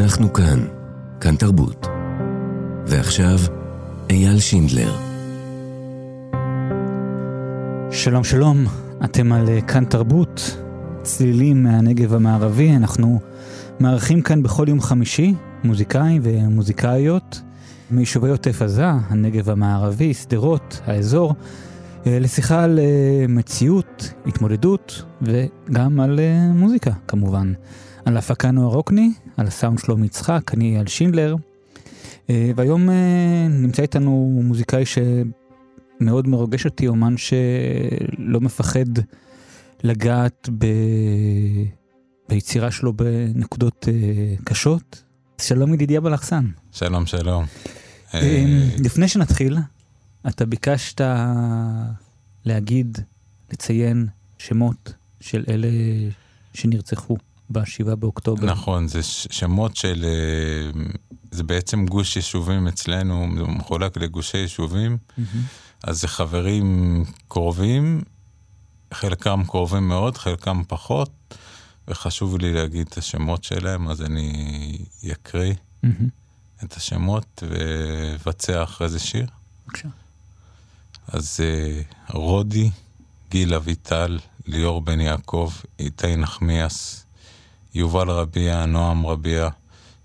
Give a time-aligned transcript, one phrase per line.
[0.00, 0.66] אנחנו כאן,
[1.20, 1.86] כאן תרבות.
[2.86, 3.38] ועכשיו,
[4.10, 4.94] אייל שינדלר.
[7.90, 8.64] שלום שלום,
[9.04, 10.56] אתם על אה, כאן תרבות,
[11.02, 13.20] צלילים מהנגב המערבי, אנחנו
[13.80, 15.34] מארחים כאן בכל יום חמישי
[15.64, 17.40] מוזיקאים ומוזיקאיות
[17.90, 21.34] מיישובי עוטף עזה, הנגב המערבי, שדרות, האזור,
[22.06, 26.20] אה, לשיחה על אה, מציאות, התמודדות וגם על
[26.54, 27.52] מוזיקה כמובן.
[28.04, 31.36] על ההפקה נועה רוקני, על הסאונד שלום יצחק, אני אייל שינדלר.
[32.28, 32.90] והיום
[33.50, 34.98] נמצא איתנו מוזיקאי ש...
[36.00, 38.84] מאוד מרוגש אותי, אומן שלא מפחד
[39.82, 40.66] לגעת ב...
[42.28, 45.02] ביצירה שלו בנקודות uh, קשות.
[45.40, 46.44] שלום ידידיה בלחסן.
[46.72, 47.44] שלום, שלום.
[48.84, 49.58] לפני שנתחיל,
[50.28, 51.00] אתה ביקשת
[52.44, 52.98] להגיד,
[53.52, 54.06] לציין
[54.38, 55.68] שמות של אלה
[56.54, 57.16] שנרצחו
[57.54, 58.46] ב-7 באוקטובר.
[58.46, 60.04] נכון, זה שמות של...
[61.30, 64.96] זה בעצם גוש יישובים אצלנו, זה מחולק לגושי יישובים.
[64.96, 65.22] Mm-hmm.
[65.84, 68.02] אז זה חברים קרובים,
[68.94, 71.10] חלקם קרובים מאוד, חלקם פחות,
[71.88, 74.78] וחשוב לי להגיד את השמות שלהם, אז אני
[75.12, 76.64] אקריא mm-hmm.
[76.64, 79.26] את השמות ואבצע אחרי זה שיר.
[79.66, 79.88] בבקשה.
[81.08, 82.70] אז uh, רודי,
[83.30, 87.03] גיל אביטל, ליאור בן יעקב, איתי נחמיאס,
[87.74, 89.48] יובל רביע, נועם רביע,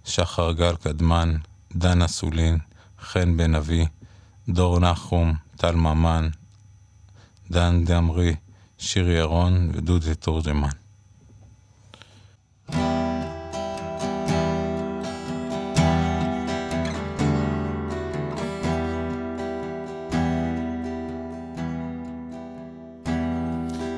[0.06, 1.36] שחר גל קדמן,
[1.75, 2.58] דנה סולין,
[3.02, 3.86] חן בן אבי,
[4.50, 6.30] דור נחום, טל ממן,
[7.52, 8.36] דן דמרי,
[8.78, 10.70] שיר ירון ודודי תורג'מן.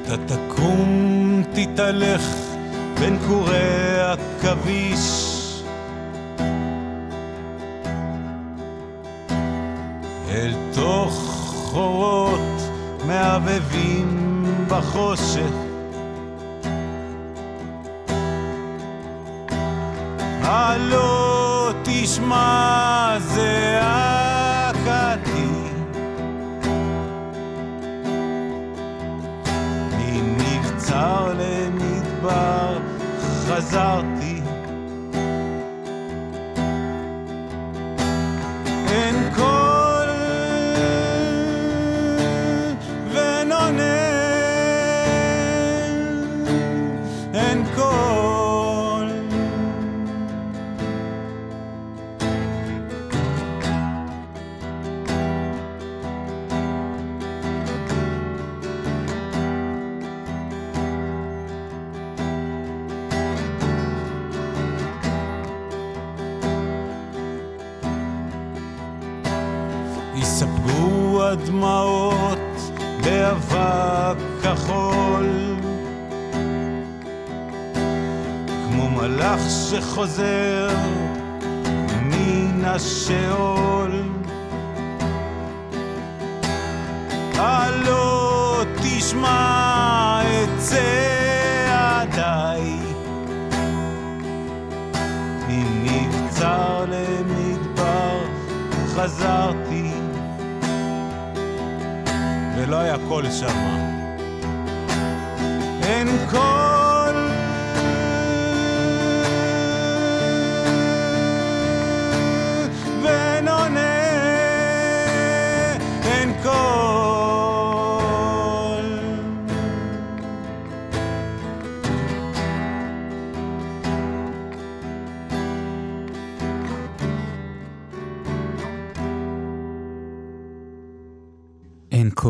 [0.05, 2.50] אתה תקום, תתהלך
[3.02, 4.99] בין קורי עכביש
[10.30, 12.61] אל תוך סחורות
[13.08, 15.52] מעבבים בחושך.
[20.43, 24.01] הלא תשמע זעקתי
[33.71, 34.01] חזרתי
[102.61, 103.55] ולא היה קול שם.
[105.83, 106.80] אין קול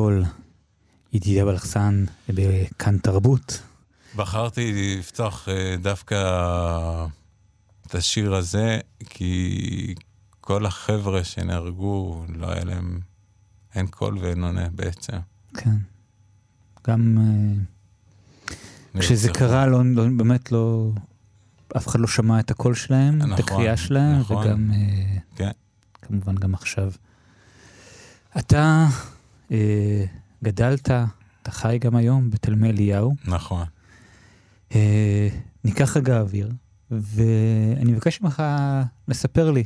[0.01, 0.23] קול.
[1.13, 3.61] ידידיה בלחסן בכאן תרבות.
[4.15, 6.15] בחרתי לפתוח אה, דווקא
[7.87, 8.79] את השיר הזה,
[9.09, 9.95] כי
[10.41, 12.99] כל החבר'ה שנהרגו, לא היה להם,
[13.75, 15.17] אין קול ואין עונה בעצם.
[15.53, 15.75] כן.
[16.87, 20.91] גם uh, כשזה קרה, לא, לא, באמת לא,
[21.77, 25.51] אף אחד לא שמע את הקול שלהם, נכון, את הקריאה שלהם, נכון, וגם, uh, כן.
[26.01, 26.91] כמובן גם עכשיו.
[28.37, 28.87] אתה...
[29.51, 29.53] Uh,
[30.43, 30.91] גדלת,
[31.41, 33.15] אתה חי גם היום בתלמי אליהו.
[33.25, 33.65] נכון.
[34.75, 35.29] אה,
[35.63, 36.51] ניקח רגע אוויר,
[36.91, 38.43] ואני מבקש ממך
[39.07, 39.63] לספר לי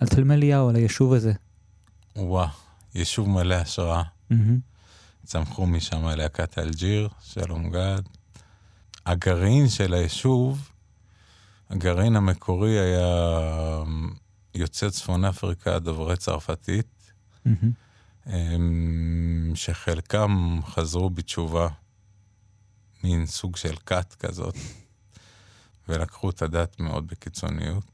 [0.00, 1.32] על תלמי אליהו, על היישוב הזה.
[2.16, 2.48] וואו,
[2.94, 4.02] יישוב מלא השראה.
[4.02, 4.34] Mm-hmm.
[5.24, 8.02] צמחו משם להקת אלג'יר, שלום גד.
[9.06, 10.70] הגרעין של היישוב,
[11.70, 13.82] הגרעין המקורי היה
[14.54, 17.12] יוצא צפון אפריקה דוברי צרפתית,
[17.44, 17.83] מהמם.
[18.26, 21.68] אמ, שחלקם חזרו בתשובה,
[23.04, 24.54] מין סוג של כת כזאת,
[25.88, 27.84] ולקחו את הדת מאוד בקיצוניות.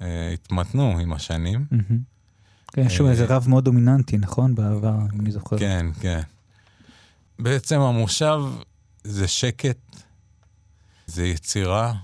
[0.00, 1.66] אה, התמתנו עם השנים.
[2.72, 4.54] כן, יש שם איזה רב מאוד דומיננטי, נכון?
[4.54, 5.58] בעבר, אני זוכר.
[5.58, 6.20] כן, כן.
[7.38, 8.40] בעצם המושב
[9.04, 9.78] זה שקט,
[11.06, 11.94] זה יצירה.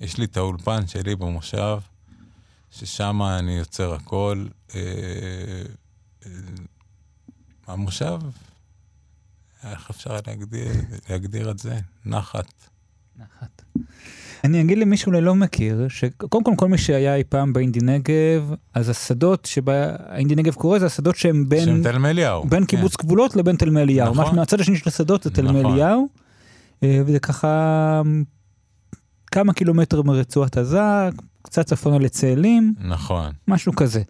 [0.00, 1.78] יש לי את האולפן שלי במושב,
[2.70, 4.46] ששם אני יוצר הכל.
[6.26, 6.32] אה,
[7.66, 8.18] המושב,
[9.64, 10.72] איך אפשר להגדיר,
[11.10, 11.78] להגדיר את זה?
[12.04, 12.52] נחת.
[13.18, 13.62] נחת.
[14.44, 18.54] אני אגיד למי שאולי לא מכיר, שקודם כל כל מי שהיה אי פעם באינדי נגב,
[18.74, 22.44] אז השדות שבה האינדי נגב קורה זה השדות שהם בין, תלמי אליהו.
[22.44, 22.66] בין כן.
[22.66, 24.14] קיבוץ גבולות לבין תלמי אליהו.
[24.14, 24.36] נכון.
[24.36, 25.72] מהצד השני של השדות זה תלמי נכון.
[25.72, 26.08] אליהו,
[26.82, 28.02] אה, וזה ככה
[29.26, 31.08] כמה קילומטר מרצועת עזה,
[31.42, 33.32] קצת צפונה לצאלים, נכון.
[33.48, 34.02] משהו כזה.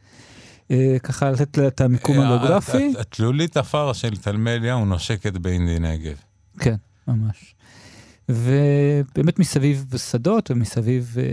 [0.70, 2.90] אה, ככה לתת לה את המיקום אה, הגיאוגרפי.
[2.90, 6.16] הת- התלולית עפר של תלמי אליהו נושקת באינדי נגב.
[6.58, 6.74] כן,
[7.08, 7.54] ממש.
[8.28, 11.24] ובאמת מסביב שדות ומסביב אה,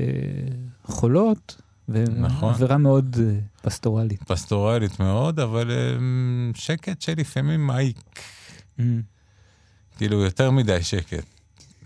[0.85, 2.49] חולות, נכון.
[2.49, 3.17] ואווירה מאוד
[3.61, 4.23] פסטורלית.
[4.23, 7.97] פסטורלית מאוד, אבל אמ, שקט שלפעמים מעיק.
[8.79, 8.81] Mm.
[9.97, 11.23] כאילו, יותר מדי שקט.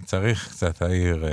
[0.05, 1.25] צריך קצת העיר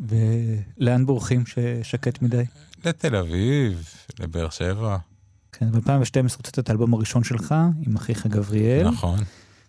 [0.00, 2.42] ולאן בורחים ששקט מדי?
[2.84, 3.88] לתל אביב,
[4.20, 4.96] לבאר שבע.
[5.52, 7.54] כן, ב-2012 הוצאת את האלבום הראשון שלך
[7.86, 9.18] עם אחיך גבריאל, נכון.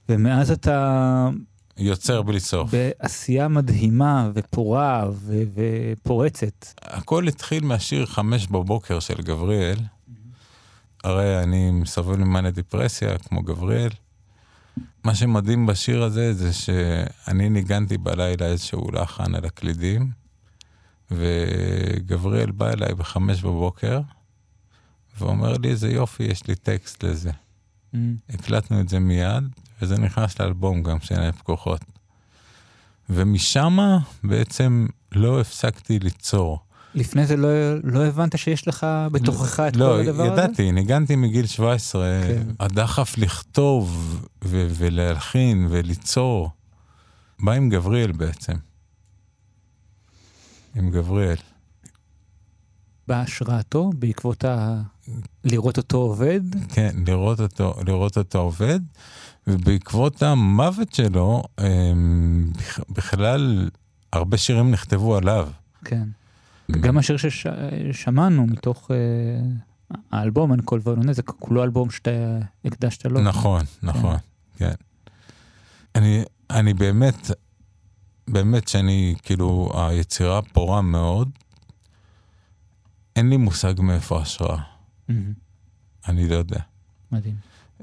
[0.10, 1.30] ומאז אתה
[1.78, 2.72] יוצר בלי סוף.
[2.72, 6.66] בעשייה מדהימה ופורה ו- ופורצת.
[6.82, 9.78] הכל התחיל מהשיר חמש בבוקר של גבריאל.
[11.04, 13.90] הרי אני מסובב ממאניה דיפרסיה, כמו גבריאל.
[15.04, 20.10] מה שמדהים בשיר הזה זה שאני ניגנתי בלילה איזשהו לחן על הקלידים,
[21.12, 24.02] וגבריאל בא אליי בחמש בבוקר,
[25.20, 27.32] ואומר לי, איזה יופי, יש לי טקסט לזה.
[27.94, 27.98] Mm.
[28.30, 29.44] הקלטנו את זה מיד,
[29.82, 31.82] וזה נכנס לאלבום גם של עיניים פקוחות.
[33.10, 33.78] ומשם
[34.24, 36.60] בעצם לא הפסקתי ליצור.
[36.96, 37.50] לפני זה לא,
[37.84, 40.34] לא הבנת שיש לך בתוכך את לא, כל הדבר הזה?
[40.34, 42.22] ידעתי, ניגנתי מגיל 17.
[42.28, 42.48] כן.
[42.60, 46.50] הדחף לכתוב ו- ולהלחין וליצור
[47.40, 48.54] בא עם גבריאל בעצם.
[50.80, 51.36] עם גבריאל.
[53.08, 54.82] בהשראתו, בעקבות ה...
[55.44, 56.42] לראות אותו עובד.
[56.70, 58.80] כן, לראות אותו, לראות אותו עובד,
[59.48, 61.66] ובעקבות המוות שלו, אמ,
[62.58, 63.70] בכ- בכלל,
[64.14, 65.50] הרבה שירים נכתבו עליו.
[65.86, 66.08] כן.
[66.72, 68.96] גם השיר ששמענו מתוך אה,
[70.12, 72.12] האלבום, אין כל ועונה, זה כולו אלבום שאתה
[72.66, 73.22] הקדשת לו.
[73.22, 74.16] נכון, נכון,
[74.58, 74.74] כן.
[75.96, 77.32] אני, אני באמת,
[78.32, 81.30] באמת שאני, כאילו, היצירה פורה מאוד.
[83.16, 84.58] אין לי מושג מאיפה ההשראה,
[85.10, 85.34] מהמם,
[86.08, 86.60] אני לא יודע.
[87.12, 87.36] מדהים.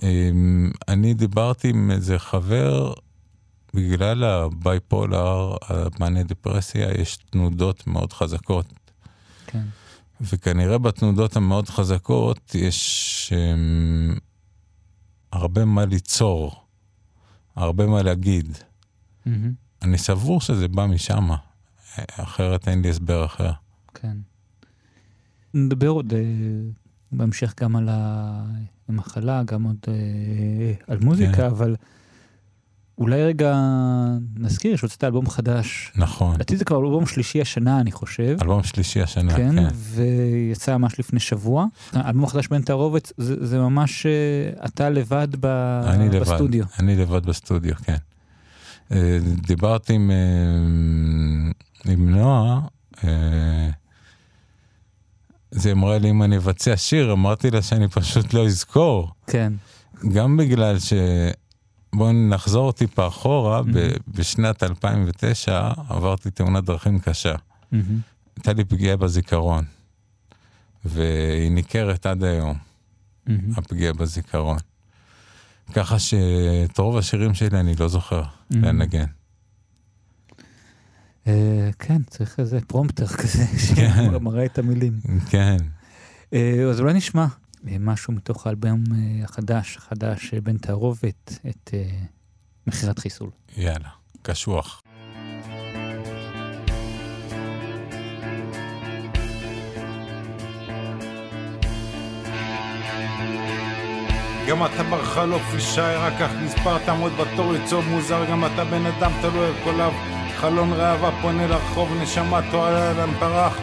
[0.02, 2.92] אמ, אני דיברתי עם איזה חבר,
[3.74, 8.66] בגלל הבייפולר, המאניה דיפרסיה, יש תנודות מאוד חזקות.
[9.46, 9.62] כן.
[10.20, 14.20] וכנראה בתנודות המאוד חזקות יש um,
[15.32, 16.64] הרבה מה ליצור,
[17.56, 18.58] הרבה מה להגיד.
[19.26, 21.28] מהמם, אני סבור שזה בא משם,
[21.96, 23.50] אחרת אין לי הסבר אחר.
[23.94, 24.16] כן.
[25.54, 26.20] נדבר עוד אה,
[27.12, 27.88] בהמשך גם על
[28.88, 29.94] המחלה, גם עוד אה,
[30.86, 31.44] על מוזיקה, כן.
[31.44, 31.76] אבל
[32.98, 33.54] אולי רגע
[34.36, 35.92] נזכיר שהוצאת אלבום חדש.
[35.96, 36.34] נכון.
[36.34, 38.36] לדעתי זה כבר אלבום שלישי השנה, אני חושב.
[38.42, 39.68] אלבום שלישי השנה, כן, כן.
[39.74, 41.66] ויצא ממש לפני שבוע.
[41.92, 45.46] האלבום החדש בין תערובת, זה, זה ממש אה, אתה לבד ב...
[45.86, 46.64] אני לבד, בסטודיו.
[46.78, 47.96] אני לבד בסטודיו, כן.
[48.92, 52.60] אה, דיברתי עם, אה, עם נועה,
[53.04, 53.70] אה,
[55.50, 59.10] זה אמרה לי אם אני אבצע שיר, אמרתי לה שאני פשוט לא אזכור.
[59.26, 59.52] כן.
[60.12, 60.92] גם בגלל ש...
[61.94, 63.90] בואו נחזור טיפה אחורה, ב- מהמם.
[64.08, 67.34] בשנת 2009 עברתי תאונת דרכים קשה.
[67.72, 67.98] מהמם,
[68.36, 69.64] הייתה לי פגיעה בזיכרון,
[70.84, 72.58] והיא ניכרת עד היום,
[73.26, 74.58] מהמם, הפגיעה בזיכרון.
[75.72, 78.22] ככה שאת רוב השירים שלי אני לא זוכר.
[78.50, 79.06] לנגן.
[81.26, 83.44] אה, כן, צריך איזה פרומפטר כזה,
[83.76, 84.10] כן.
[84.12, 84.92] שמראה את המילים.
[85.30, 85.56] כן,
[86.32, 87.26] אה, אז אולי נשמע
[87.68, 88.84] אה, משהו מתוך האלבום
[89.24, 91.70] החדש, החדש בין תערובת, את
[92.66, 93.30] מכירת חיסול.
[93.56, 93.88] יאללה,
[94.22, 94.82] קשוח.
[104.46, 109.10] גם אתה בחלוף ישי, רק כך מספר תעמוד בתור יצור מוזר, גם אתה בן אדם
[109.20, 109.92] תלוי על קוליו,
[110.36, 113.58] חלון ראווה פונה לרחוב, נשמה טועה על המפרח.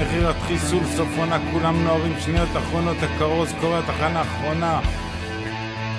[0.00, 4.80] מכירת חיסול, סוף עונה, כולם נוערים שניות אחרונות, הכרוז קורא תחנה אחרונה.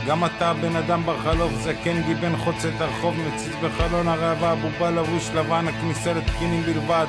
[0.07, 5.29] גם אתה בן אדם בחלוף, זקן גיבן חוצה את הרחוב, מציץ בחלון הראווה, בובה לבוש
[5.35, 7.05] לבן, הכניסה לתקינים בלבד.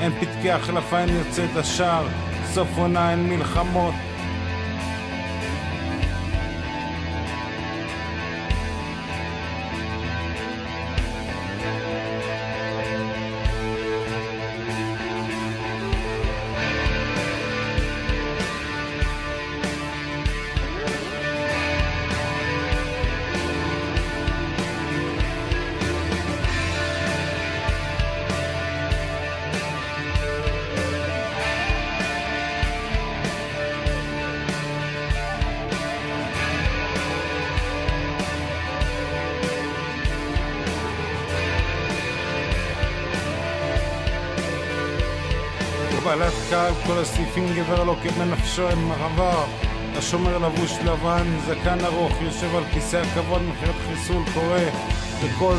[0.00, 2.06] אין פתקי החלפה, אין יוצא את השער,
[2.52, 3.94] סוף עונה, אין מלחמות.
[46.10, 49.44] קבלת קהל, כל הסעיפים גבר לוקה בנפשו הם עבר.
[49.96, 54.58] השומר לבוש לבן, זקן ארוך, יושב על כיסא הכבוד, מכירת חיסול קורא
[55.24, 55.56] בכל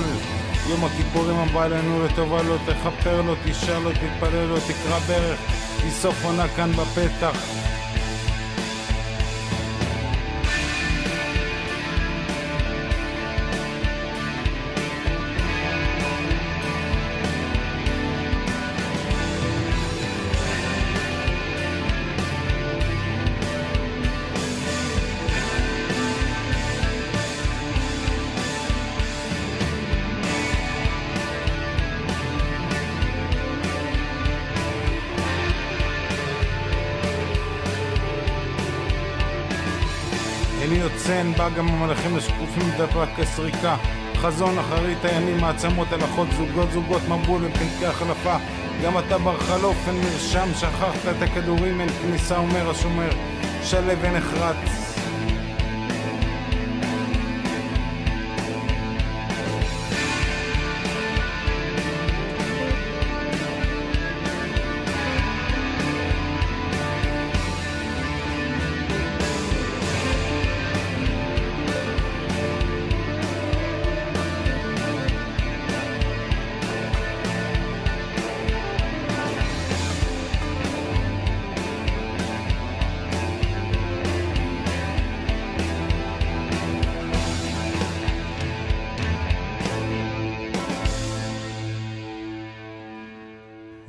[0.70, 5.39] יום הכיפורים הבא אלינו לטובה לא תכפר לו, תשאל לו, תתפלל לו, תקרא ברך,
[5.84, 7.61] היא סוף עונה כאן בפתח.
[41.41, 43.75] בא גם המלאכים השקופים דבק כסריקה.
[44.15, 48.36] חזון אחרית הימים, מעצמות הלכות, זוגות זוגות מבול ופנקי החלפה.
[48.83, 53.10] גם אתה בר חלוף, אין מרשם, שכחת את הכדורים, אין כניסה, אומר השומר.
[53.63, 54.80] שלו ונחרץ.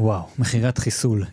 [0.02, 1.24] וואו, מכירת חיסול,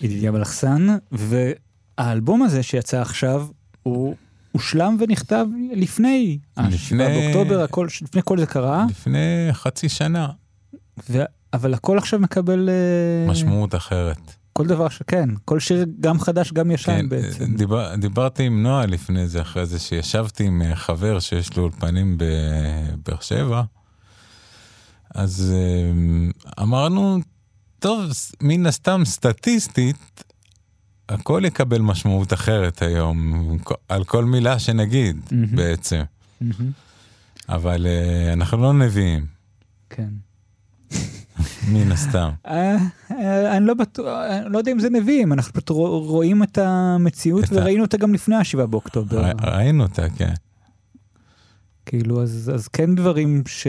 [0.00, 3.46] ידידיה בלחסן, והאלבום הזה שיצא עכשיו,
[3.82, 4.14] הוא
[4.52, 10.28] הושלם ונכתב לפני, לפני- השבעה באוקטובר, הכל, לפני כל זה קרה, לפני חצי שנה,
[11.10, 11.22] ו...
[11.52, 12.68] אבל הכל עכשיו מקבל...
[12.68, 14.34] אה, משמעות אחרת.
[14.52, 15.02] כל דבר ש...
[15.06, 17.56] כן, כל שיר גם חדש גם ישן כן, בעצם.
[17.56, 22.18] דיבר, דיברתי עם נועה לפני זה, אחרי זה שישבתי עם אה, חבר שיש לו אולפנים
[22.18, 23.62] בבאר שבע,
[25.14, 25.92] אז אה,
[26.62, 27.18] אמרנו,
[27.80, 28.10] טוב,
[28.42, 29.96] מן הסתם סטטיסטית,
[31.08, 33.58] הכל יקבל משמעות אחרת היום,
[33.88, 35.56] על כל מילה שנגיד מהמם.
[35.56, 36.02] בעצם,
[36.40, 36.70] מהמם,
[37.48, 39.26] אבל אה, אנחנו לא נביאים,
[39.90, 40.08] כן.
[41.68, 42.30] מן הסתם.
[42.46, 42.76] אה,
[43.10, 46.58] אה, אני לא בטוח, אני לא יודע אם זה נביאים, אנחנו פשוט רוא- רואים את
[46.58, 49.30] המציאות וראינו אותה גם לפני השבעה באוקטובר.
[49.42, 50.32] ראינו אותה, כן.
[51.86, 53.66] כאילו, אז, אז כן דברים ש...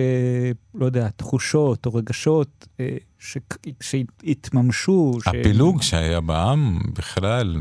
[0.73, 3.37] לא יודע, תחושות או רגשות אה, ש...
[3.81, 5.17] שהתממשו.
[5.23, 5.27] ש...
[5.27, 7.59] הפילוג שהיה בעם בכלל,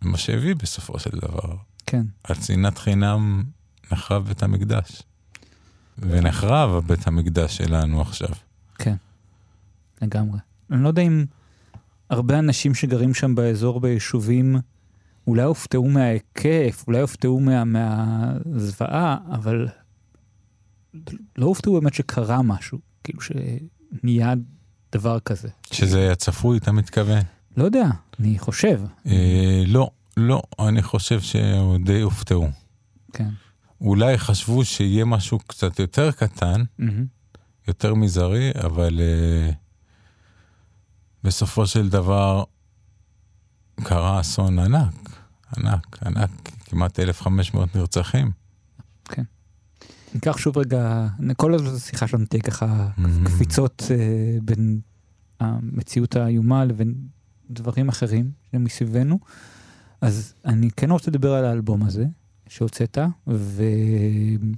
[0.00, 1.56] מה שהביא בסופו של דבר.
[1.86, 3.42] כן, על שנאת חינם
[3.92, 5.02] נחרב בית המקדש.
[5.98, 8.28] ונחרב בית המקדש שלנו עכשיו.
[8.78, 8.94] כן,
[10.02, 10.38] לגמרי.
[10.70, 11.24] אני לא יודע אם
[12.10, 14.56] הרבה אנשים שגרים שם באזור ביישובים,
[15.26, 19.68] אולי הופתעו מההיקף, אולי הופתעו מה, מהזוועה, אבל
[21.36, 24.34] לא הופתעו באמת שקרה משהו, כאילו שנהיה
[24.92, 25.48] דבר כזה.
[25.72, 27.22] שזה היה צפוי, אתה מתכוון?
[27.56, 27.86] לא יודע,
[28.20, 28.80] אני חושב.
[29.06, 32.48] אה, לא, לא, אני חושב שדי הופתעו.
[33.12, 33.28] כן.
[33.80, 37.06] אולי חשבו שיהיה משהו קצת יותר קטן, מהמם.
[37.68, 39.50] יותר מזערי, אבל אה,
[41.24, 42.44] בסופו של דבר
[43.82, 45.10] קרה אסון ענק,
[45.56, 46.30] ענק, ענק,
[46.64, 48.30] כמעט 1,500 נרצחים.
[50.14, 53.00] ניקח שוב רגע, כל השיחה שלנו תהיה ככה Mhm.
[53.26, 53.96] קפיצות אה,
[54.42, 54.80] בין
[55.40, 56.94] המציאות האיומה לבין
[57.50, 59.18] דברים אחרים שמסביבנו.
[60.00, 62.04] אז אני כן רוצה לדבר על האלבום הזה
[62.48, 64.52] שהוצאת, וכמו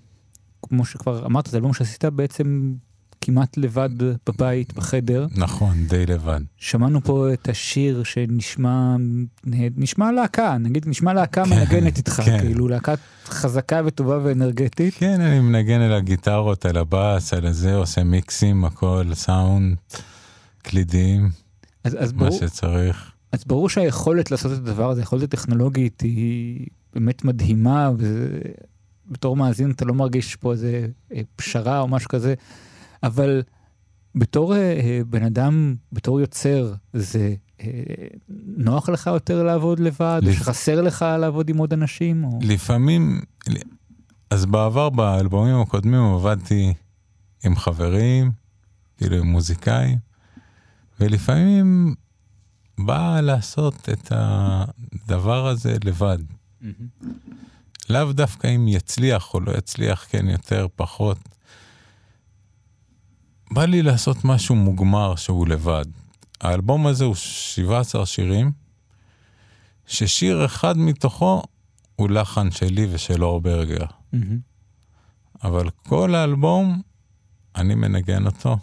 [0.84, 2.74] שכבר אמרת, זה אלבום שעשית בעצם
[3.24, 3.88] כמעט לבד
[4.26, 5.26] בבית, בחדר.
[5.36, 6.40] נכון, די לבד.
[6.56, 8.96] שמענו פה את השיר שנשמע,
[9.76, 12.38] נשמע להקה, נגיד נשמע להקה כן, מנגנת איתך, כן.
[12.40, 12.94] כאילו להקה
[13.26, 14.94] חזקה וטובה ואנרגטית.
[14.94, 19.76] כן, אני מנגן על הגיטרות, על הבאס, על הזה, עושה מיקסים, הכל, סאונד,
[20.62, 21.30] קלידים,
[21.84, 23.12] אז, אז מה ברור, שצריך.
[23.32, 27.90] אז ברור שהיכולת לעשות את הדבר הזה, היכולת הטכנולוגית היא באמת מדהימה,
[29.08, 32.34] ובתור מאזין אתה לא מרגיש פה איזה אה, פשרה או משהו כזה,
[33.06, 33.42] אבל
[34.14, 37.68] בתור אה, בן אדם, בתור יוצר, זה אה,
[38.56, 40.20] נוח לך יותר לעבוד לבד?
[40.24, 40.36] לפ...
[40.36, 42.24] חסר לך לעבוד עם עוד אנשים?
[42.24, 42.38] או...
[42.42, 43.20] לפעמים,
[44.30, 46.74] אז בעבר, באלבומים הקודמים עבדתי
[47.44, 48.32] עם חברים,
[48.96, 49.98] כאילו עם מוזיקאים,
[51.00, 51.94] ולפעמים
[52.78, 56.18] בא לעשות את הדבר הזה לבד.
[56.62, 57.06] Mm-hmm.
[57.90, 61.18] לאו דווקא אם יצליח או לא יצליח, כן, יותר, פחות.
[63.54, 65.84] בא לי לעשות משהו מוגמר שהוא לבד.
[66.40, 68.52] האלבום הזה הוא 17 שירים,
[69.86, 71.42] ששיר אחד מתוכו
[71.96, 73.84] הוא לחן שלי ושל אור ברגר.
[73.84, 74.16] Mm-hmm.
[75.44, 76.82] אבל כל האלבום,
[77.56, 78.58] אני מנגן אותו.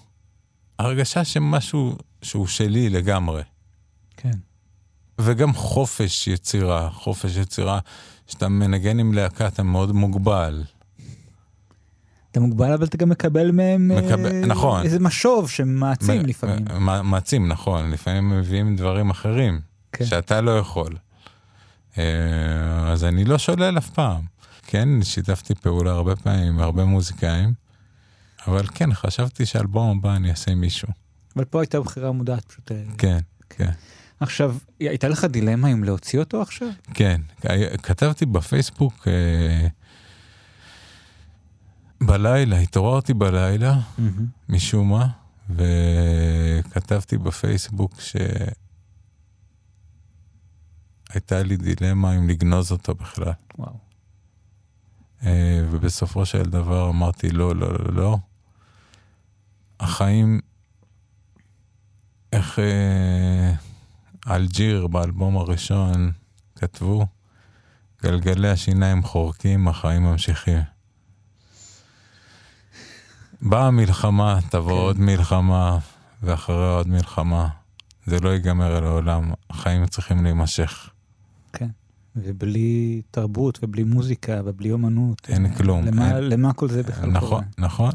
[0.79, 3.43] הרגשה שמשהו שהוא שלי לגמרי.
[4.17, 4.37] כן.
[5.19, 7.79] וגם חופש יצירה, חופש יצירה,
[8.27, 10.63] כשאתה מנגן עם להקה אתה מאוד מוגבל.
[12.31, 14.83] אתה מוגבל אבל אתה גם מקבל מהם מקבל, אה, נכון.
[14.83, 16.65] איזה משוב שמעצים מ- לפעמים.
[16.79, 19.61] מ- מעצים, נכון, לפעמים מביאים דברים אחרים,
[19.91, 20.05] כן.
[20.05, 20.95] שאתה לא יכול.
[21.97, 22.03] אה,
[22.91, 24.21] אז אני לא שולל אף פעם.
[24.67, 27.53] כן, שיתפתי פעולה הרבה פעמים עם הרבה מוזיקאים,
[28.47, 30.87] אבל כן, חשבתי שאלבום הבא אני אעשה מישהו.
[31.35, 32.71] אבל פה הייתה בחירה מודעת פשוט.
[32.71, 33.19] אה, כן,
[33.49, 33.69] כן.
[34.19, 36.67] עכשיו, הייתה לך דילמה אם להוציא אותו עכשיו?
[36.93, 37.21] כן,
[37.83, 39.67] כתבתי בפייסבוק אה,
[42.01, 44.01] בלילה, התעוררתי בלילה, mm-hmm.
[44.49, 45.07] משום מה,
[45.49, 48.01] וכתבתי בפייסבוק
[51.09, 53.31] שהייתה לי דילמה אם לגנוז אותו בכלל.
[53.57, 53.73] וואו.
[55.23, 58.17] אה, ובסופו של דבר אמרתי לא, לא, לא, לא.
[59.79, 60.39] החיים,
[62.33, 63.53] איך אה,
[64.35, 66.11] אלג'יר באלבום הראשון
[66.55, 67.05] כתבו,
[68.03, 70.61] גלגלי השיניים חורקים, החיים ממשיכים.
[73.41, 74.77] באה מלחמה, תבוא כן.
[74.77, 75.77] עוד מלחמה,
[76.23, 77.47] ואחריה עוד מלחמה.
[78.05, 80.89] זה לא ייגמר לעולם, החיים צריכים להימשך.
[81.53, 81.69] כן,
[82.15, 85.29] ובלי תרבות ובלי מוזיקה ובלי אומנות.
[85.29, 85.85] אין אה, כלום.
[85.85, 86.23] למה, אין...
[86.23, 87.41] למה כל זה בכלל נכון, קורה?
[87.57, 87.91] נכון, נכון.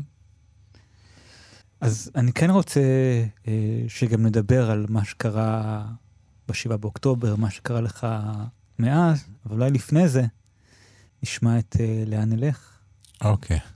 [1.80, 2.80] אז אני כן רוצה
[3.48, 5.84] אה, שגם נדבר על מה שקרה
[6.48, 8.06] ב-7 באוקטובר, מה שקרה לך
[8.78, 10.24] מאז, אבל אולי לפני זה
[11.22, 12.78] נשמע את אה, לאן נלך.
[13.20, 13.56] אוקיי.
[13.56, 13.75] Okay.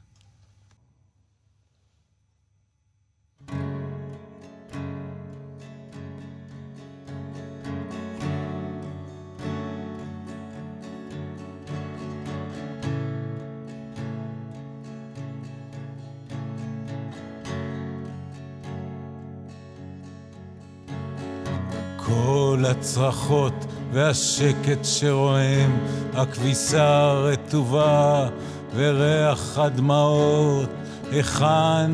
[22.61, 25.79] כל הצרחות והשקט שרועם,
[26.15, 28.29] הכביסה הרטובה
[28.75, 30.69] וריח הדמעות,
[31.11, 31.91] היכן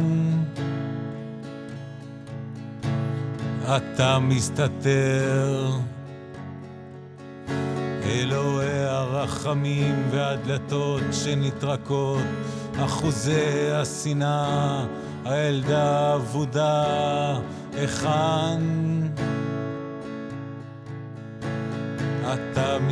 [3.64, 5.70] אתה מסתתר?
[8.05, 12.22] אלוהי הרחמים והדלתות שנטרקות,
[12.85, 14.85] אחוזי השנאה,
[15.24, 16.85] הילדה האבודה,
[17.72, 18.95] היכן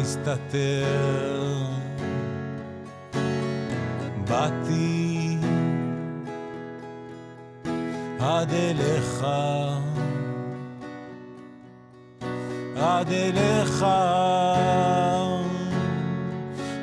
[0.05, 1.65] מסתתר.
[4.29, 5.37] באתי
[8.21, 9.27] עד אליך,
[12.77, 13.87] עד אליך.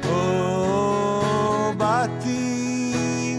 [0.10, 3.38] או, באתי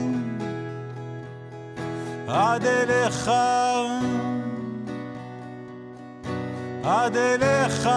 [2.28, 3.30] עד אליך,
[6.84, 7.88] עד אליך.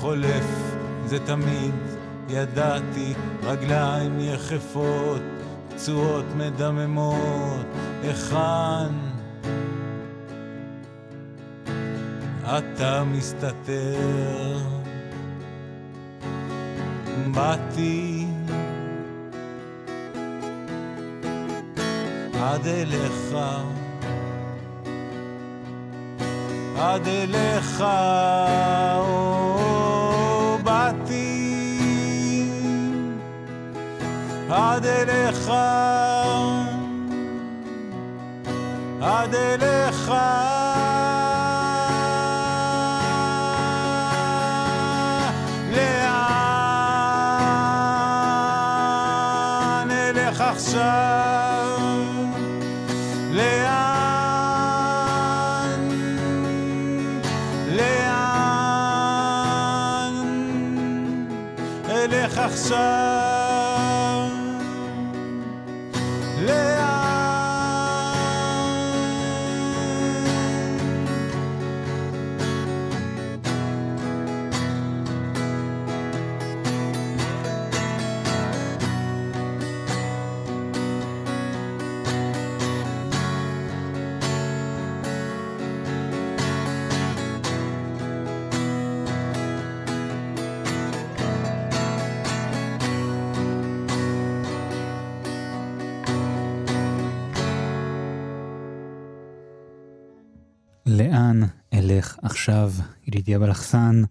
[0.00, 0.74] חולף,
[1.06, 1.74] זה תמיד
[2.28, 5.22] ידעתי, רגליים יחפות,
[5.70, 7.66] פצועות מדממות,
[8.02, 8.94] היכן
[12.44, 14.58] אתה מסתתר?
[17.34, 18.26] באתי
[22.40, 23.36] עד אליך
[26.78, 27.84] עד אליך
[28.96, 29.67] או
[34.50, 35.50] עד אליך,
[39.00, 40.12] עד אליך.
[102.48, 102.72] עכשיו,
[103.06, 104.02] ידידיה בלחסן?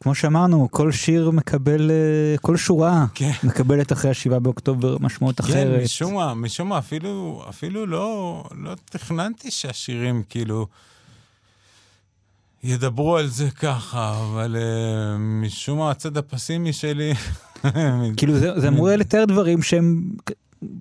[0.00, 3.32] כמו שאמרנו, כל שיר מקבל, אה, כל שורה כן.
[3.44, 5.82] מקבלת אחרי השבעה באוקטובר משמעות כן, אחרת.
[5.84, 10.66] משום מה, משום מה, אפילו, אפילו לא, לא תכננתי שהשירים כאילו
[12.64, 17.12] ידברו על זה ככה, אבל uh, משום מה הצד הפסימי שלי...
[18.16, 20.10] כאילו זה, זה אמור לתאר דברים שהם,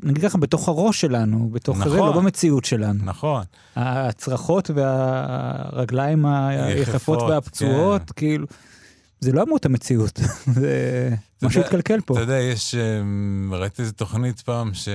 [0.03, 1.97] נגיד ככה, בתוך הראש שלנו, בתוך זה, נכון.
[1.97, 3.03] לא במציאות שלנו.
[3.05, 3.43] נכון,
[3.75, 8.47] הצרחות והרגליים היחפות יחפות, והפצועות, כאילו,
[9.19, 10.19] זה לא אמור את המציאות,
[10.59, 12.13] זה אתה משהו יודע- התקלקל פה.
[12.13, 14.89] אתה יודע, יש, um, ראיתי איזה תוכנית פעם ש...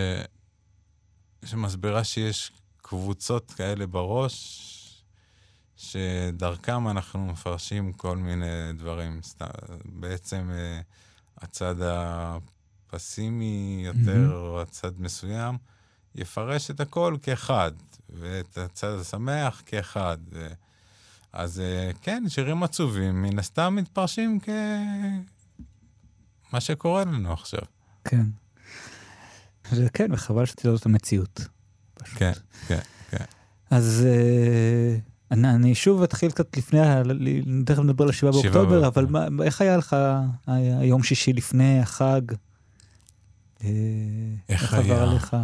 [1.45, 4.65] שמסבירה שיש קבוצות כאלה בראש,
[5.77, 8.47] שדרכם אנחנו מפרשים כל מיני
[8.79, 9.21] דברים.
[9.85, 10.81] בעצם אה,
[11.39, 11.75] הצד
[12.89, 15.57] הפסימי יותר, או הצד מסוים,
[16.15, 17.73] יפרש את הכל כאחד,
[18.11, 20.19] ואת הצד השמח כאחד.
[20.33, 20.53] ו-
[21.33, 24.49] אז אה, כן, שירים עצובים, מן הסתם מתפרשים כ...
[26.53, 27.61] מה שקורה לנו עכשיו.
[28.05, 28.27] כן.
[29.71, 31.41] זה כן, וחבל שתדעו את המציאות.
[31.95, 32.19] פשוט.
[32.19, 32.33] כן,
[32.67, 33.25] כן, כן.
[33.71, 34.97] אז אה,
[35.31, 36.79] אני, אני שוב אתחיל קצת לפני,
[37.67, 38.89] תכף נדבר על השבעה שבעה באוקטובר, באוקטובר.
[38.89, 39.97] אבל מה, איך היה לך
[40.57, 42.21] היום שישי לפני החג?
[43.65, 43.71] אה,
[44.49, 45.11] איך עבר היה?
[45.11, 45.37] עליך?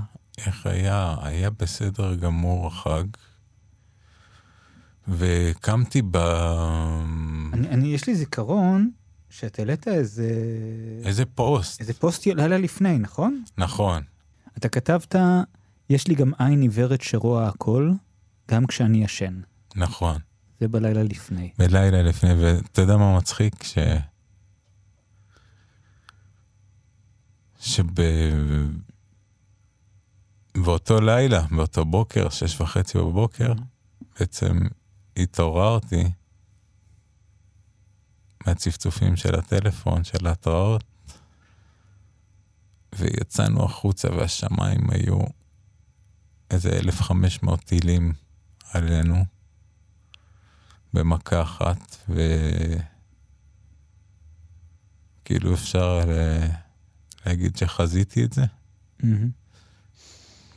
[0.46, 1.16] איך היה?
[1.22, 3.04] היה בסדר גמור החג,
[5.08, 6.16] וקמתי ב...
[7.52, 8.90] אני, אני, יש לי זיכרון
[9.30, 10.30] שאת העלית איזה,
[11.04, 11.80] איזה פוסט.
[11.80, 13.42] איזה פוסט לילה לפני, נכון?
[13.58, 14.02] נכון,
[14.58, 15.14] אתה כתבת,
[15.90, 17.90] יש לי גם עין עיוורת שרואה הכל,
[18.50, 19.40] גם כשאני ישן.
[19.76, 20.18] נכון.
[20.60, 21.50] זה בלילה לפני.
[21.58, 23.62] בלילה לפני, ואתה יודע מה מצחיק?
[23.62, 23.78] ש...
[27.64, 27.84] שב...
[30.56, 33.52] באותו לילה, באותו בוקר, שש וחצי בבוקר,
[34.18, 34.58] בעצם
[35.16, 36.10] התעוררתי
[38.46, 40.84] מהצפצופים של הטלפון, של ההתראות,
[42.92, 45.18] ויצאנו החוצה והשמיים היו
[46.50, 48.12] איזה 1,500 טילים
[48.72, 49.24] עלינו.
[50.92, 51.96] במכה אחת,
[55.24, 56.10] וכאילו אפשר ל...
[57.26, 58.44] להגיד שחזיתי את זה.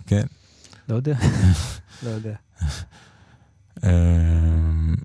[0.08, 0.26] כן.
[0.90, 1.18] לא יודע,
[2.04, 2.36] לא יודע.
[3.84, 4.96] אמ,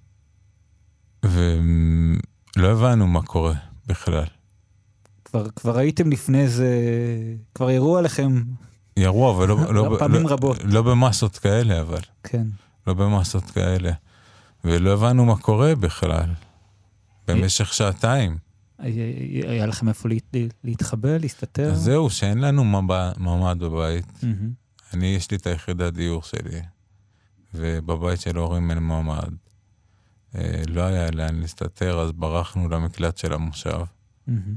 [1.22, 3.54] ולא הבנו מה קורה
[3.86, 4.26] בכלל.
[5.24, 6.68] כבר, כבר הייתם לפני זה,
[7.54, 8.42] כבר ירו עליכם,
[8.96, 10.58] ירו, אבל לא, לא, פעמים לא, רבות.
[10.64, 12.00] לא במסות כאלה, אבל.
[12.22, 12.46] כן.
[12.86, 13.92] לא במסות כאלה.
[14.64, 16.30] ולא הבנו מה קורה בכלל.
[17.28, 18.38] במשך שעתיים.
[18.82, 20.16] היה לכם איפה לה-
[20.64, 21.70] להתחבא, להסתתר?
[21.72, 24.22] אז זהו, שאין לנו ממ"ד בבית.
[24.22, 24.52] מהמם.
[24.94, 26.60] אני, יש לי את היחידת דיור שלי,
[27.54, 29.32] ובבית של ההורים אין ממ"ד.
[30.34, 33.80] אה, לא היה לאן להסתתר, אז ברחנו למקלט של המושב,
[34.26, 34.56] מהמם.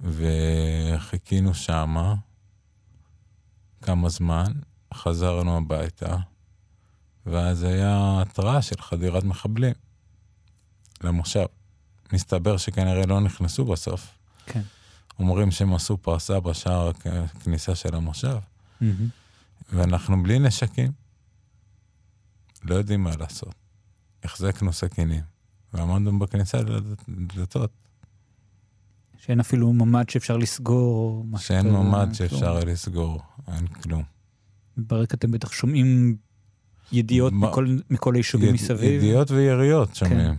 [0.00, 2.14] וחיכינו שמה
[3.82, 4.52] כמה זמן,
[4.94, 6.16] חזרנו הביתה,
[7.26, 9.74] ואז היה התראה של חדירת מחבלים
[11.04, 11.44] למושב.
[12.12, 14.06] מסתבר שכנראה לא נכנסו בסוף.
[14.46, 14.60] כן.
[15.18, 18.36] אומרים שהם עשו פרסה בשער הכניסה של המושב.
[18.80, 19.08] מהמם.
[19.72, 20.92] ואנחנו בלי נשקים.
[22.64, 23.54] לא יודעים מה לעשות.
[24.24, 25.20] החזקנו סכינים,
[25.74, 26.58] ועמדנו בכניסה
[27.08, 27.70] לדלתות,
[29.18, 32.14] שאין אפילו ממ"ד שאפשר לסגור, שאין ממ"ד כלום.
[32.14, 33.22] שאפשר לסגור,
[33.54, 34.02] אין כלום.
[34.76, 36.16] ברקע אתם בטח שומעים
[36.92, 39.02] ידיעות מה- מכל, מכל היישובים יד- מסביב.
[39.02, 40.18] ידיעות ויריות שומעים.
[40.18, 40.34] כן,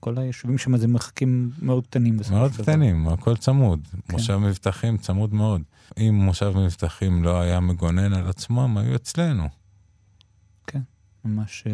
[0.00, 2.16] כל היישובים שם זה מרחקים מאוד קטנים.
[2.16, 2.72] בסופו מאוד של דבר.
[2.72, 3.80] קטנים, הכל צמוד.
[3.92, 4.12] כן.
[4.12, 5.62] מושב מבטחים צמוד מאוד.
[5.98, 9.48] אם מושב מבטחים לא היה מגונן על עצמו, הם היו אצלנו.
[11.24, 11.64] ממש...
[11.66, 11.72] אה,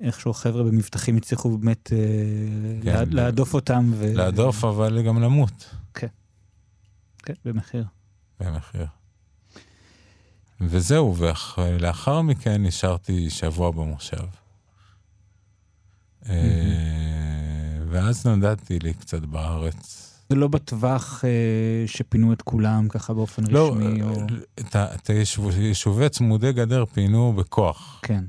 [0.00, 1.98] איכשהו החבר'ה במבטחים הצליחו באמת אה,
[2.82, 3.90] כן, לה- להדוף אותם.
[3.94, 4.12] ו...
[4.14, 6.06] להדוף, אבל גם למות כן,
[7.44, 7.84] במחיר.
[8.40, 8.86] במחיר.
[10.60, 11.16] וזהו,
[11.58, 14.24] ולאחר מכן נשארתי שבוע במושב.
[16.30, 16.34] אה,
[17.90, 20.04] ואז נודדתי לי קצת בארץ.
[20.30, 21.30] זה לא בטווח אה,
[21.86, 24.26] שפינו את כולם ככה באופן לא, רשמי, או...
[24.60, 28.00] את ה- את היישוב- יישובי צמודי גדר פינו בכוח.
[28.02, 28.24] כן.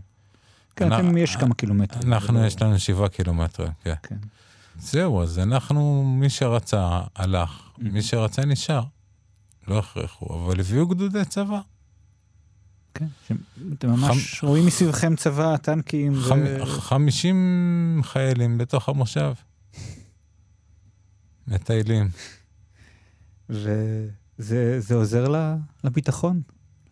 [0.75, 2.13] כן, אתם יש כמה קילומטרים.
[2.13, 3.93] אנחנו, לא- יש לנו שבעה קילומטרים, כן.
[4.03, 4.15] כן.
[4.79, 7.81] זהו, אז אנחנו, מי שרצה, הלך, Mhm.
[7.81, 8.83] מי שרצה, נשאר.
[9.67, 11.59] לא הכריחו, אבל הביאו גדודי צבא.
[12.93, 13.05] כן,
[13.73, 16.21] אתם ממש רואים מסביבכם צבא, טנקים, ו...
[16.29, 19.33] חמ- 50 חיילים בתוך המושב.
[21.47, 22.09] מטיילים.
[23.49, 25.27] וזה זה עוזר
[25.83, 26.41] לביטחון,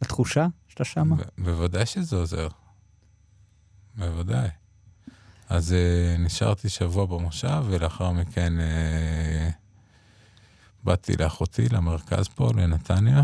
[0.01, 1.15] לתחושה שאתה שמה.
[1.15, 2.47] ב- בוודאי שזה עוזר.
[3.95, 4.47] בוודאי.
[5.49, 9.53] אז uh, נשארתי שבוע במושב, ולאחר מכן uh,
[10.83, 13.21] באתי לאחותי למרכז פה, לנתניה,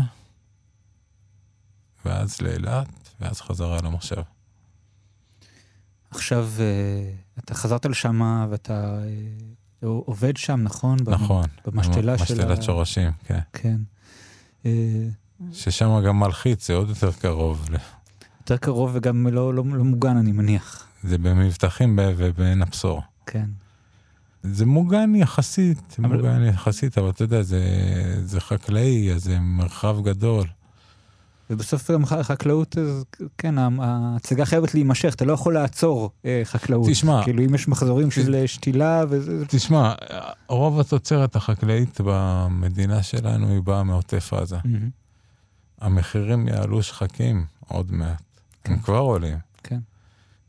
[2.04, 2.88] ואז לאילת,
[3.20, 4.22] ואז חזרה למושב.
[6.10, 8.98] עכשיו אה, אתה חזרת לשם ואתה
[9.82, 10.96] אה, עובד שם, נכון?
[11.06, 11.44] נכון.
[11.66, 12.34] במשתלה של...
[12.34, 13.38] משתלת ה- שורשים, כן.
[13.52, 13.76] כן.
[14.66, 14.70] אה,
[15.52, 17.68] ששם גם מלחיץ, זה עוד יותר קרוב.
[18.40, 20.86] יותר קרוב וגם לא, לא, לא מוגן, אני מניח.
[21.04, 23.02] זה במבטחים ובעין הבשור.
[23.26, 23.46] כן.
[24.42, 27.62] זה מוגן יחסית, אבל- מוגן יחסית, אבל אתה יודע, זה,
[28.24, 30.46] זה חקלאי, אז זה מרחב גדול.
[31.50, 32.76] ובסוף גם חקלאות,
[33.38, 36.90] כן, ההצגה חייבת להימשך, אתה לא יכול לעצור אה, חקלאות.
[36.90, 39.38] תשמע, כאילו אם יש מחזורים של אה, שתילה וזה...
[39.38, 39.94] זה- תשמע,
[40.48, 44.56] רוב התוצרת החקלאית במדינה שלנו היא באה מעוטף עזה.
[44.64, 44.88] מהמם.
[45.80, 48.22] המחירים יעלו שחקים עוד מעט.
[48.64, 48.82] הם כן.
[48.82, 49.38] כבר עולים.
[49.62, 49.78] כן.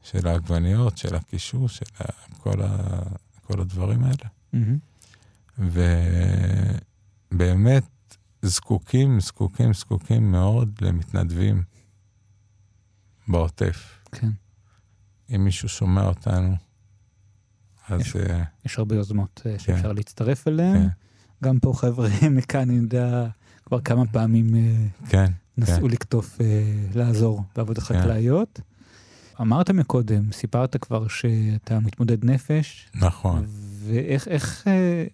[0.04, 1.86] של העגבניות, של הקישוש, של
[2.44, 2.78] כל, ה...
[3.48, 4.16] כל הדברים האלה.
[4.54, 4.78] מהמם.
[7.32, 7.84] ובאמת
[8.46, 11.64] זקוקים, זקוקים, זקוקים מאוד למתנדבים
[13.28, 14.00] בעוטף.
[14.12, 14.30] כן.
[15.36, 16.56] אם מישהו שומע אותנו,
[17.90, 20.74] אז יש- אה, יש הרבה יוזמות אה, שאפשר להצטרף אליהן.
[20.84, 20.88] כן,
[21.44, 23.28] גם פה חבר'ה מכאן, אני יודע,
[23.66, 26.46] כבר כמה פעמים אה, כן, נסו לקטוף, אה,
[26.96, 28.00] לעזור בעבודות כן.
[28.02, 28.60] חקלאיות.
[29.42, 33.46] אמרת מקודם, סיפרת כבר שאתה מתמודד נפש, נכון.
[33.80, 35.06] ואיך, איך, אה,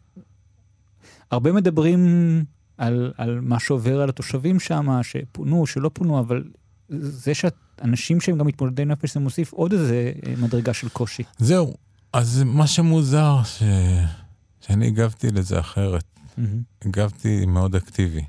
[1.32, 2.00] הרבה מדברים
[2.82, 6.44] על, על מה שעובר על התושבים שם, שפונו, שלא פונו, אבל
[6.90, 11.24] זה שאנשים שהם גם מתמודדי נפש, זה מוסיף עוד איזה אה, מדרגה של קושי.
[11.38, 11.76] זהו,
[12.14, 13.64] אז מה שמוזר, ש...
[14.62, 16.04] שאני הגבתי לזה אחרת.
[16.38, 16.62] מהמם.
[16.86, 18.26] הגבתי מאוד אקטיבי.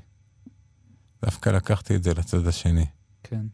[1.25, 2.85] דווקא לקחתי את זה לצד השני.
[3.23, 3.45] כן.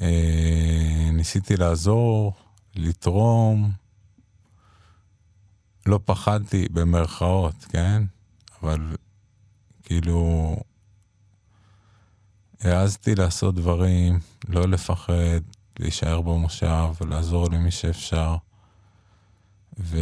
[0.00, 2.32] אה, ניסיתי לעזור,
[2.76, 3.70] לתרום.
[5.86, 8.02] לא פחדתי במרכאות, כן?
[8.62, 8.96] אבל
[9.88, 10.56] כאילו
[12.60, 15.40] העזתי לעשות דברים, לא לפחד,
[15.78, 18.36] להישאר במושב ולעזור למי שאפשר.
[19.78, 19.98] ו...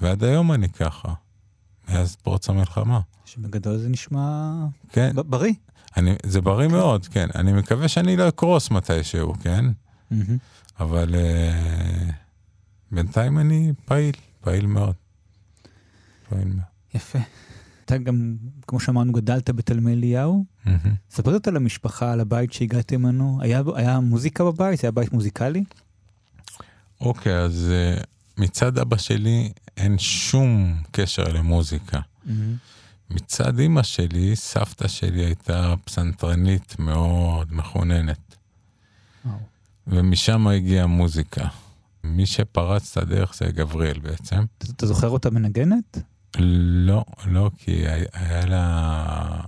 [0.00, 1.14] ועד היום אני ככה,
[1.88, 3.00] מאז פרוץ המלחמה.
[3.24, 4.52] שבגדול זה נשמע
[4.88, 5.54] כן, ב- בריא.
[5.96, 7.28] אני, זה בריא מאוד, כן.
[7.34, 9.64] אני מקווה שאני לא אקרוס מתישהו, כן?
[10.10, 10.38] מהמם.
[10.80, 12.12] אבל uh,
[12.92, 14.94] בינתיים אני פעיל, פעיל מאוד.
[16.28, 16.66] פעיל מאוד.
[16.94, 17.18] יפה.
[17.86, 20.44] אתה גם, כמו שאמרנו, גדלת בתלמי אליהו.
[21.10, 23.38] ספר קצת על המשפחה, על הבית שהגעתם ממנו.
[23.42, 24.80] היה, היה מוזיקה בבית?
[24.80, 25.64] זה היה בית מוזיקלי?
[27.00, 28.04] אוקיי, אז uh,
[28.38, 32.00] מצד אבא שלי אין שום קשר למוזיקה.
[33.10, 38.36] מצד אמא שלי, סבתא שלי הייתה פסנתרנית מאוד מכוננת,
[39.24, 39.36] וואו.
[39.86, 41.48] ומשם הגיעה מוזיקה.
[42.04, 44.44] מי שפרץ את הדרך זה גבריאל בעצם.
[44.58, 45.98] אתה זוכר אותה מנגנת?
[46.38, 49.40] לא, לא, כי היה- לה...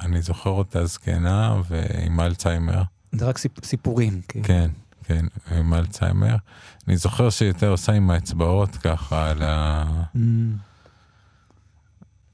[0.00, 2.82] אני זוכר אותה זקנה ועם אלצהיימר.
[3.12, 4.20] זה רק סיפ, סיפורים.
[4.28, 4.42] כי...
[4.42, 4.70] כן,
[5.04, 6.36] כן, עם אלצהיימר.
[6.88, 9.84] אני זוכר שהיא יותר עושה עם האצבעות ככה על, ה...
[10.16, 10.18] Mm,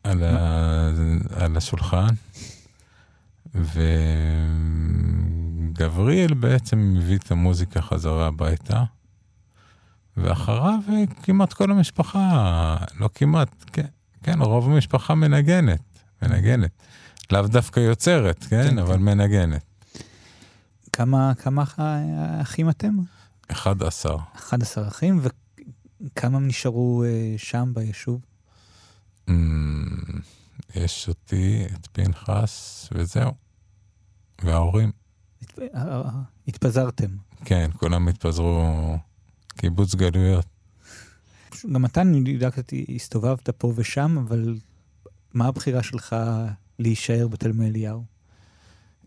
[0.04, 0.88] על, ה...
[1.36, 2.06] על השולחן.
[5.74, 8.84] וגבריאל בעצם מביא את המוזיקה חזרה הביתה.
[10.16, 13.86] ואחריו אה, כמעט כל המשפחה, לא כמעט, כן,
[14.22, 15.80] כן, רוב המשפחה מנגנת,
[16.22, 16.82] מנגנת.
[17.32, 19.02] לאו דווקא יוצרת, כן, כן, אבל כן.
[19.02, 19.62] מנגנת.
[20.92, 21.78] כמה, כמה אח-
[22.42, 22.94] אחים אתם?
[23.52, 24.16] 11.
[24.36, 25.20] 11 אחים,
[26.00, 28.20] וכמה נשארו אה, שם ביישוב?
[29.30, 29.32] Mm,
[30.74, 33.32] יש אותי, את פנחס, וזהו.
[34.42, 34.92] וההורים.
[35.74, 36.02] אה,
[36.48, 37.10] התפזרתם.
[37.44, 38.96] כן, כולם התפזרו
[39.56, 40.46] קיבוץ גלויות.
[41.72, 44.54] גם אתה, אני יודעת, הסתובבת פה ושם, אבל
[45.34, 46.16] מה הבחירה שלך
[46.78, 48.04] להישאר בתלמי אליהו?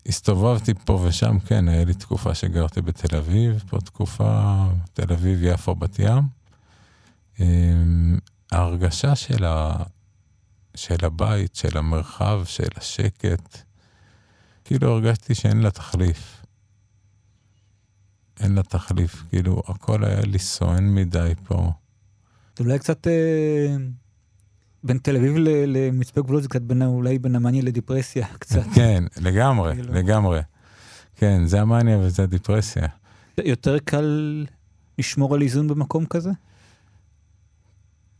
[0.06, 5.74] הסתובבתי פה ושם, כן, היה לי תקופה שגרתי בתל אביב, פה תקופה, תל אביב, יפו,
[5.74, 6.22] בת ים.
[7.40, 8.18] אמ,
[8.52, 9.82] ההרגשה של, ה...
[10.74, 13.58] של הבית, של המרחב, של השקט,
[14.64, 16.35] כאילו הרגשתי שאין לה תחליף.
[18.40, 21.70] אין לה תחליף, כאילו הכל היה לי סואן מדי פה.
[22.56, 23.76] זה אולי קצת אה,
[24.84, 25.34] בין תל אביב
[25.66, 28.62] למצפה גבולות, זה קצת בין, אולי בין המאניה לדיפרסיה, קצת.
[28.74, 29.94] כן, לגמרי, כאילו.
[29.94, 30.40] לגמרי.
[31.16, 32.88] כן, זה המאניה וזה הדיפרסיה.
[33.44, 34.46] יותר קל
[34.98, 36.30] לשמור על איזון במקום כזה?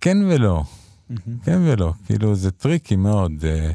[0.00, 0.64] כן ולא.
[1.44, 3.32] כן ולא, כאילו זה tricky מאוד.
[3.44, 3.72] אה,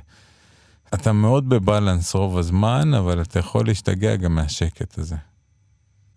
[0.93, 5.15] אתה מאוד ב balance רוב הזמן, אבל אתה יכול להשתגע גם מהשקט הזה.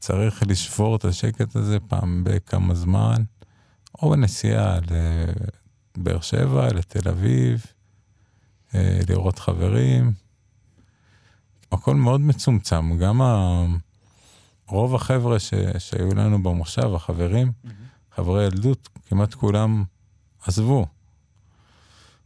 [0.06, 3.22] צריך לשבור את השקט הזה פעם בכמה זמן,
[4.02, 4.78] או בנסיעה
[5.96, 7.66] לבאר שבע, לתל אביב,
[8.74, 10.12] אה, לראות חברים.
[11.72, 13.64] הכל מאוד מצומצם, גם ה...
[14.68, 15.54] רוב החבר'ה ש...
[15.78, 17.52] שהיו לנו במושב, החברים,
[18.14, 19.84] חברי ילדות, כמעט כולם
[20.46, 20.86] עזבו.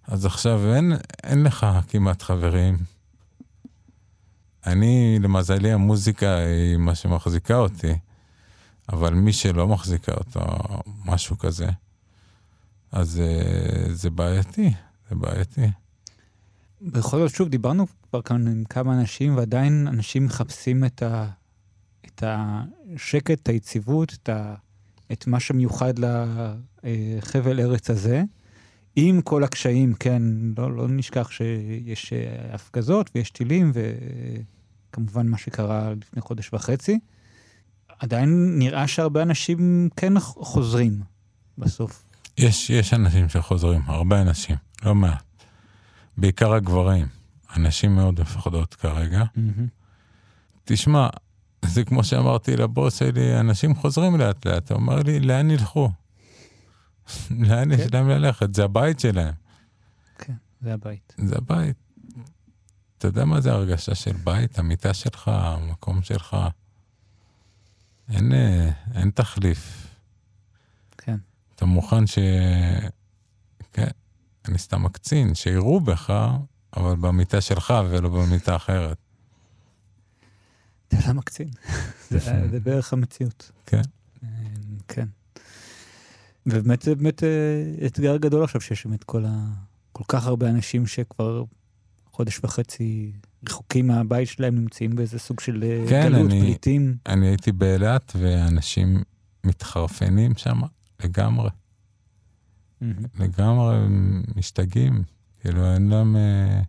[0.06, 2.78] אז עכשיו אין, אין לך כמעט חברים.
[4.66, 7.94] אני, למזלי, המוזיקה היא מה שמחזיקה אותי,
[8.88, 10.40] אבל מי שלא מחזיקה אותו,
[11.04, 11.68] משהו כזה,
[12.92, 14.72] אז uh, זה בעייתי,
[15.10, 15.66] זה בעייתי.
[16.82, 21.30] בכל זאת, שוב, דיברנו כבר כאן עם כמה אנשים, ועדיין אנשים מחפשים את, ה,
[22.06, 24.54] את השקט, את היציבות, את, ה,
[25.12, 28.22] את מה שמיוחד לחבל ארץ הזה.
[29.00, 30.22] עם כל הקשיים, כן,
[30.58, 36.98] לא, לא נשכח שיש אה, הפגזות ויש טילים, וכמובן מה שקרה לפני חודש וחצי.
[37.98, 41.00] עדיין נראה שהרבה אנשים כן חוזרים
[41.58, 42.04] בסוף.
[42.38, 45.24] יש, יש אנשים שחוזרים, הרבה אנשים, לא מעט.
[46.16, 47.06] בעיקר הגברים.
[47.50, 49.22] הנשים מאוד מפחדות כרגע.
[49.22, 49.62] Mm-hmm.
[50.64, 51.08] תשמע,
[51.64, 55.90] זה כמו שאמרתי לבוס שלי, אנשים חוזרים לאט לאט, הוא אומר לי, לאן ילכו?
[57.48, 58.54] לאן יש להם ללכת?
[58.54, 59.34] זה הבית שלהם.
[60.18, 61.14] כן, זה הבית.
[61.18, 61.76] זה הבית.
[62.98, 64.58] אתה יודע מה זה הרגשה של בית?
[64.58, 66.36] המיטה שלך, המקום שלך.
[68.08, 69.86] אין, אה, אין תחליף.
[70.98, 71.16] כן.
[71.54, 72.18] אתה מוכן ש...
[73.72, 73.88] כן,
[74.48, 76.12] אני סתם מקצין, שיראו בך,
[76.76, 78.98] אבל במיטה שלך ולא במיטה אחרת.
[80.88, 81.50] אתה לא מקצין.
[82.10, 83.50] זה, זה בערך המציאות.
[83.66, 83.82] כן.
[84.88, 85.06] כן.
[86.50, 87.28] ובאמת זה באמת אה,
[87.86, 89.44] אתגר גדול עכשיו שיש באמת כל, ה...
[89.92, 91.44] כל כך הרבה אנשים שכבר
[92.10, 93.12] חודש וחצי
[93.48, 96.96] רחוקים מהבית שלהם, נמצאים באיזה סוג של אה, כן, גלות, אני- פליטים.
[97.06, 99.02] אני הייתי באילת ואנשים
[99.44, 100.60] מתחרפנים שם
[101.04, 101.50] לגמרי,
[102.80, 102.94] מהמם.
[103.18, 103.76] לגמרי
[104.36, 105.02] משתגעים.
[105.40, 106.16] כאילו אין להם...
[106.16, 106.60] אה,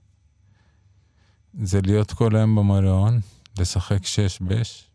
[1.61, 3.19] זה להיות כל היום במלון,
[3.59, 4.89] לשחק שש בש,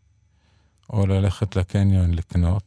[0.89, 2.63] או ללכת לקניון לקנות.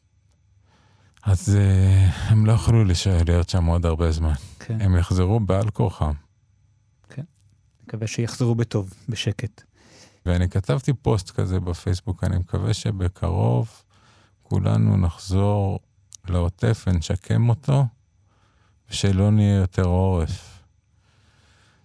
[1.30, 4.32] אז אה, הם לא יכלו להישאר להיות שם עוד הרבה זמן.
[4.58, 6.12] כן, הם יחזרו בעל כורחם.
[7.88, 9.62] מקווה שיחזרו בטוב, בשקט.
[10.26, 13.82] ואני כתבתי פוסט כזה בפייסבוק, אני מקווה שבקרוב
[14.42, 15.78] כולנו נחזור
[16.28, 17.84] לעוטף ונשקם אותו,
[18.90, 20.62] ושלא נהיה יותר עורף.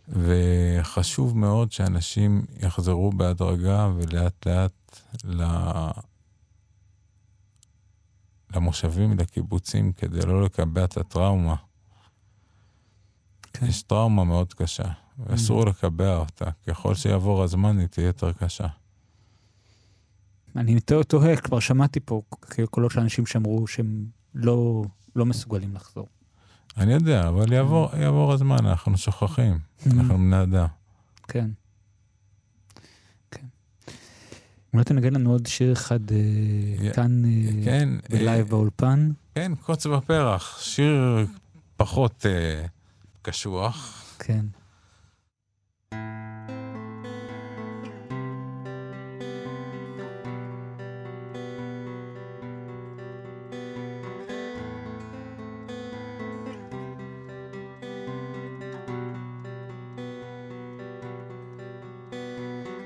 [0.08, 5.44] וחשוב מאוד שאנשים יחזרו בהדרגה ולאט לאט ל...
[8.56, 11.56] למושבים, לקיבוצים, כדי לא לקבע את הטראומה.
[13.54, 13.66] כן.
[13.66, 16.46] יש טראומה מאוד קשה, ואסור לקבע אותה.
[16.68, 18.68] ככל שיעבור הזמן, היא תהיה יותר קשה.
[20.56, 22.22] אני תוהה, כבר שמעתי פה
[22.70, 24.84] קולות של אנשים שאמרו שהם לא,
[25.16, 26.08] לא מסוגלים לחזור.
[26.78, 29.60] אני יודע, אבל יעבור, יעבור הזמן, אנחנו שוכחים.
[29.86, 30.68] אנחנו בני אדם.
[31.28, 31.40] כן.
[31.40, 31.50] כן.
[34.74, 39.12] אולי תנגן לנו עוד שיר אחד אה, כאן אה, כן, בלייב אה, באולפן.
[39.36, 41.26] כן, קוץ בפרח, שיר
[41.78, 42.26] פחות
[43.22, 44.04] קשוח.
[44.20, 44.46] כן.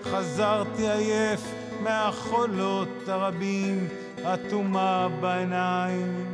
[0.03, 3.88] חזרתי עייף מהחולות הרבים
[4.23, 6.25] אטומה בעיניים.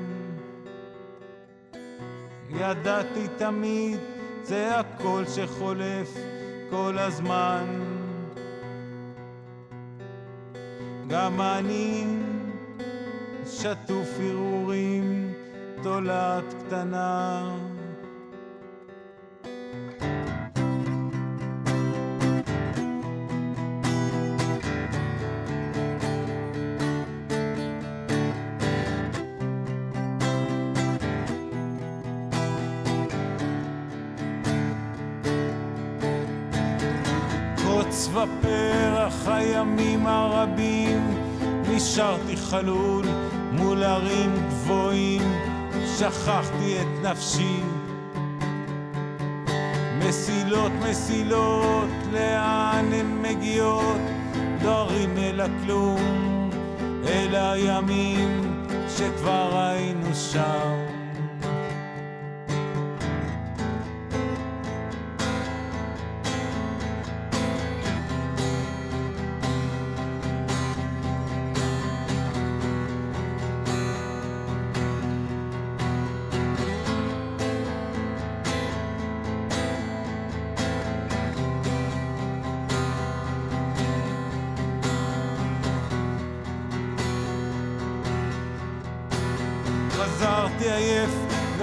[2.49, 3.99] ידעתי תמיד,
[4.43, 6.17] זה הכל שחולף
[6.69, 7.65] כל הזמן.
[11.07, 12.05] גם אני
[13.45, 15.33] שטוף הרהורים,
[15.83, 17.72] תולעת קטנה.
[42.53, 43.05] חלול
[43.51, 45.21] מול ערים גבוהים,
[45.97, 47.59] שכחתי את נפשי.
[49.99, 54.01] מסילות, מסילות, לאן הן מגיעות?
[54.61, 56.49] דורים אל הכלום,
[57.07, 58.41] אל הימים
[58.97, 60.82] שכבר היינו שם.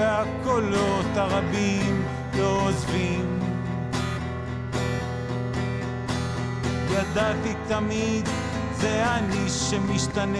[0.00, 2.02] והקולות הרבים
[2.38, 3.38] לא עוזבים.
[6.90, 8.28] ידעתי תמיד,
[8.72, 10.38] זה אני שמשתנה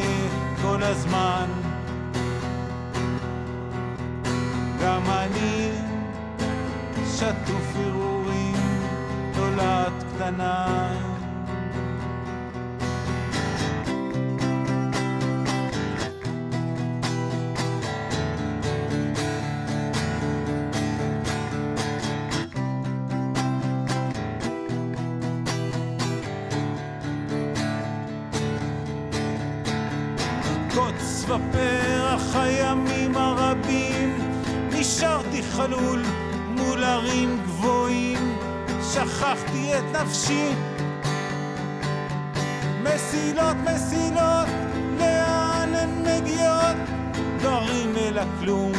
[0.63, 1.47] כל הזמן.
[4.83, 5.71] גם אני
[7.17, 8.57] שטוף הרהורים,
[9.35, 11.10] תולעת קטנה.
[40.03, 40.49] נפשי.
[42.83, 44.49] מסילות, מסילות,
[44.99, 46.77] לאן הן מגיעות?
[47.43, 48.73] דורים אל הכלום,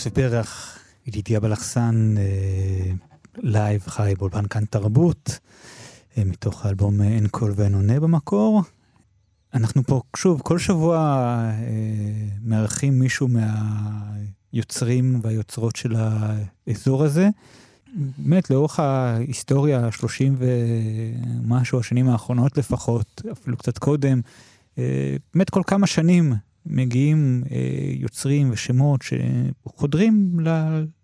[0.00, 2.92] קוץ ופרח, ידידיה בלחסן, אה,
[3.36, 5.38] live חי באולפן כאן תרבות,
[6.18, 8.62] אה, מתוך האלבום אה, אין קול ואין עונה במקור.
[9.54, 11.36] אנחנו פה, שוב, כל שבוע
[12.42, 13.28] מארחים מישהו
[14.52, 17.28] מהיוצרים והיוצרות של האזור הזה.
[18.18, 24.20] באמת, לאורך ההיסטוריה, 30 ומשהו השנים האחרונות לפחות, אפילו קצת קודם,
[25.34, 26.34] באמת כל כמה שנים
[26.66, 27.56] מגיעים אה,
[27.94, 30.48] יוצרים ושמות שחודרים ל,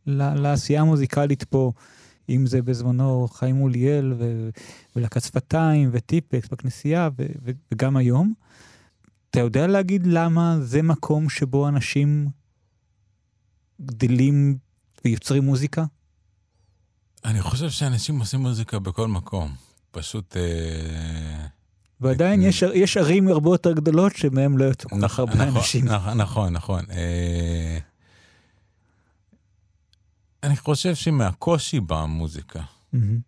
[0.06, 1.72] ל, לעשייה המוזיקלית פה,
[2.28, 4.50] אם זה בזמנו חיים מוליאל ו,
[5.18, 8.32] שפתיים וטיפקס בכנסייה ו, ו, וגם היום.
[9.30, 12.28] אתה יודע להגיד למה זה מקום שבו אנשים
[13.80, 14.58] גדלים
[15.04, 15.84] ויוצרים מוזיקה?
[17.24, 19.54] אני חושב שאנשים עושים מוזיקה בכל מקום.
[19.90, 20.36] פשוט...
[20.36, 21.46] אה,
[22.00, 25.84] ועדיין יש, יש ערים הרבה יותר גדולות שמהם לא יוצאו כל כך הרבה נכון, אנשים.
[25.84, 26.84] נכון, נכון, נכון.
[26.90, 27.78] אה,
[30.42, 33.18] אני חושב שמהקושי באה מוזיקה, מהמם.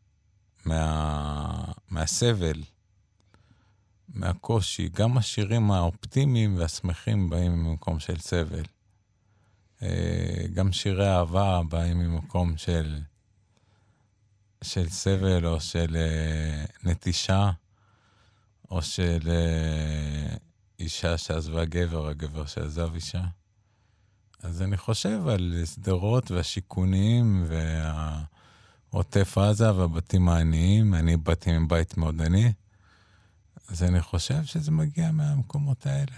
[0.64, 2.62] מה, מהסבל,
[4.08, 8.64] מהקושי, גם השירים האופטימיים והשמחים באים ממקום של סבל.
[9.82, 12.98] אה, גם שירי אהבה באים ממקום של,
[14.62, 17.50] של סבל או של אה, נטישה,
[18.70, 20.36] או של אה,
[20.78, 23.22] אישה שעזבה גבר, הגבר שעזב אישה.
[24.42, 27.46] אז אני חושב על שדרות והשיכונים
[28.92, 30.94] והעוטף עזה והבתים העניים.
[30.94, 32.52] אני באתי מבית מאוד עני,
[33.68, 36.16] אז אני חושב שזה מגיע מהמקומות האלה.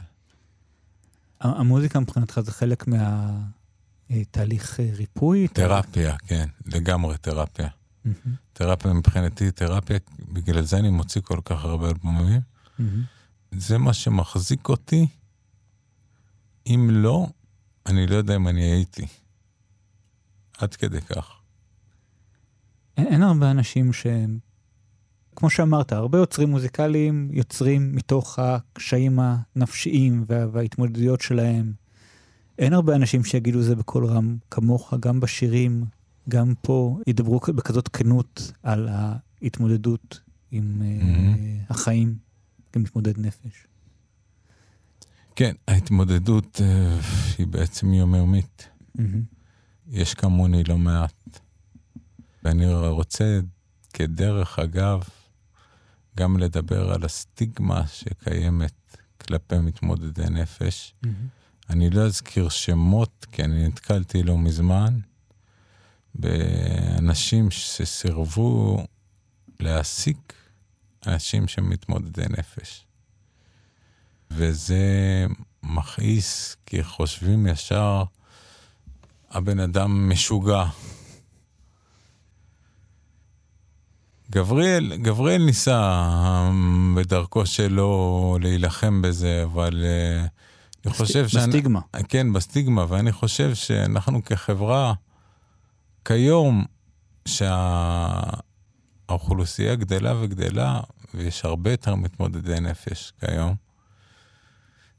[1.41, 2.85] המוזיקה מבחינתך זה חלק
[4.11, 5.49] מהתהליך ריפוי?
[5.49, 7.69] תרפיה, כן, לגמרי תרפיה.
[8.05, 9.99] מהמם, תרפיה מבחינתי, תרפיה,
[10.33, 12.41] בגלל זה אני מוציא כל כך הרבה אלבומים.
[12.79, 13.03] מהמם.
[13.53, 15.07] זה מה שמחזיק אותי.
[16.67, 17.27] אם לא,
[17.87, 19.07] אני לא יודע אם אני הייתי.
[20.59, 21.41] עד כדי כך.
[22.97, 24.39] אין, אין הרבה אנשים שהם,
[25.37, 31.73] כמו שאמרת, הרבה יוצרים מוזיקליים יוצרים מתוך הקשיים הנפשיים וה, וההתמודדויות שלהם.
[32.59, 35.85] אין הרבה אנשים שיגידו זה בקול רם כמוך, גם בשירים,
[36.29, 41.73] גם פה, ידברו בכזאת כנות על ההתמודדות עם mm-hmm.
[41.73, 42.19] החיים
[42.73, 43.67] כמתמודד נפש.
[45.37, 47.05] כן, ההתמודדות uh,
[47.39, 48.69] היא בעצם יומיומית.
[48.99, 49.03] Mm-hmm.
[49.89, 51.41] יש כמוני לא מעט.
[52.45, 53.41] ואני רוצה,
[53.93, 55.03] כדרך אגב,
[56.17, 60.95] גם לדבר על הסטיגמה שקיימת כלפי מתמודדי נפש.
[61.05, 61.09] Mm-hmm.
[61.71, 64.99] אני לא אזכיר שמות, כי אני נתקלתי לא מזמן
[66.15, 68.85] באנשים שסירבו
[69.61, 70.35] להעסיק
[71.07, 72.87] אנשים שמתמודדי נפש.
[74.31, 75.27] וזה
[75.63, 78.03] מכעיס, כי חושבים ישר,
[79.31, 80.65] הבן אדם משוגע.
[84.31, 86.51] גבריאל, גבריאל ניסה
[86.97, 90.29] בדרכו שלו להילחם בזה, אבל uh,
[90.85, 91.37] אני חושב ש...
[91.37, 91.81] בסטיגמה.
[91.93, 94.95] שאני, כן, בסטיגמה, ואני חושב שאנחנו כחברה,
[96.11, 96.65] כיום,
[99.09, 100.81] שהאוכלוסייה גדלה וגדלה,
[101.15, 103.55] ויש הרבה יותר מתמודדי נפש כיום,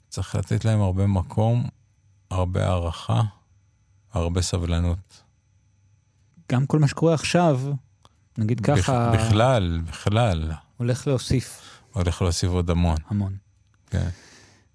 [0.09, 1.69] צריך לתת להם הרבה מקום,
[2.29, 3.21] הרבה הערכה,
[4.13, 5.23] הרבה סבלנות.
[6.51, 7.61] גם כל מה שקורה עכשיו,
[8.37, 9.11] נגיד ככה...
[9.11, 10.51] בכלל, בכלל.
[10.77, 11.61] הולך להוסיף.
[11.93, 12.97] הולך להוסיף עוד המון.
[13.07, 13.35] המון.
[13.89, 14.09] כן.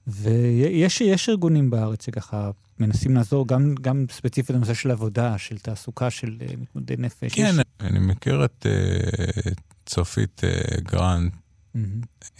[0.07, 2.51] ויש ארגונים בארץ שככה
[2.81, 7.35] מנסים לעזור, גם, גם ספציפית לנושא של עבודה, של תעסוקה, של uh, מתמודדי נפש.
[7.35, 7.67] כן, יש...
[7.81, 9.51] אני מכיר את uh,
[9.87, 11.81] צופית uh, גרנט, mm-hmm.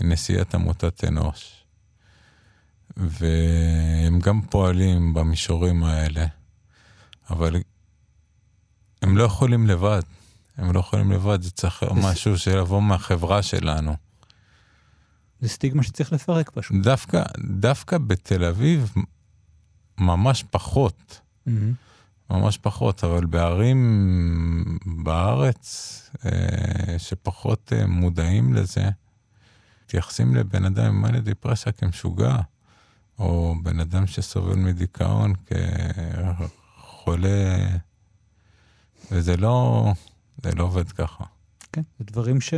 [0.01, 1.65] נשיאת עמותת אנוש.
[2.97, 6.27] והם גם פועלים במישורים האלה,
[7.31, 7.57] אבל
[9.03, 10.03] הם לא יכולים לבד.
[10.57, 13.97] הם לא יכולים לבד, זה צריך משהו שיבוא מהחברה שלנו.
[15.41, 16.77] זה סטיגמה שצריך לפרק פשוט.
[16.83, 18.95] דווקא, דווקא בתל אביב
[19.99, 21.21] ממש פחות.
[21.49, 21.51] Mm-hmm.
[22.31, 28.89] ממש פחות, אבל בערים בארץ אה, שפחות אה, מודעים לזה,
[29.85, 32.37] מתייחסים לבן אדם עם מלא דיפרסיה כמשוגע.
[33.19, 35.33] או בן אדם שסובל מדיכאון
[36.77, 37.67] כחולה,
[39.11, 39.93] וזה לא,
[40.43, 41.25] זה לא עובד ככה.
[41.73, 42.55] כן, זה דברים ש...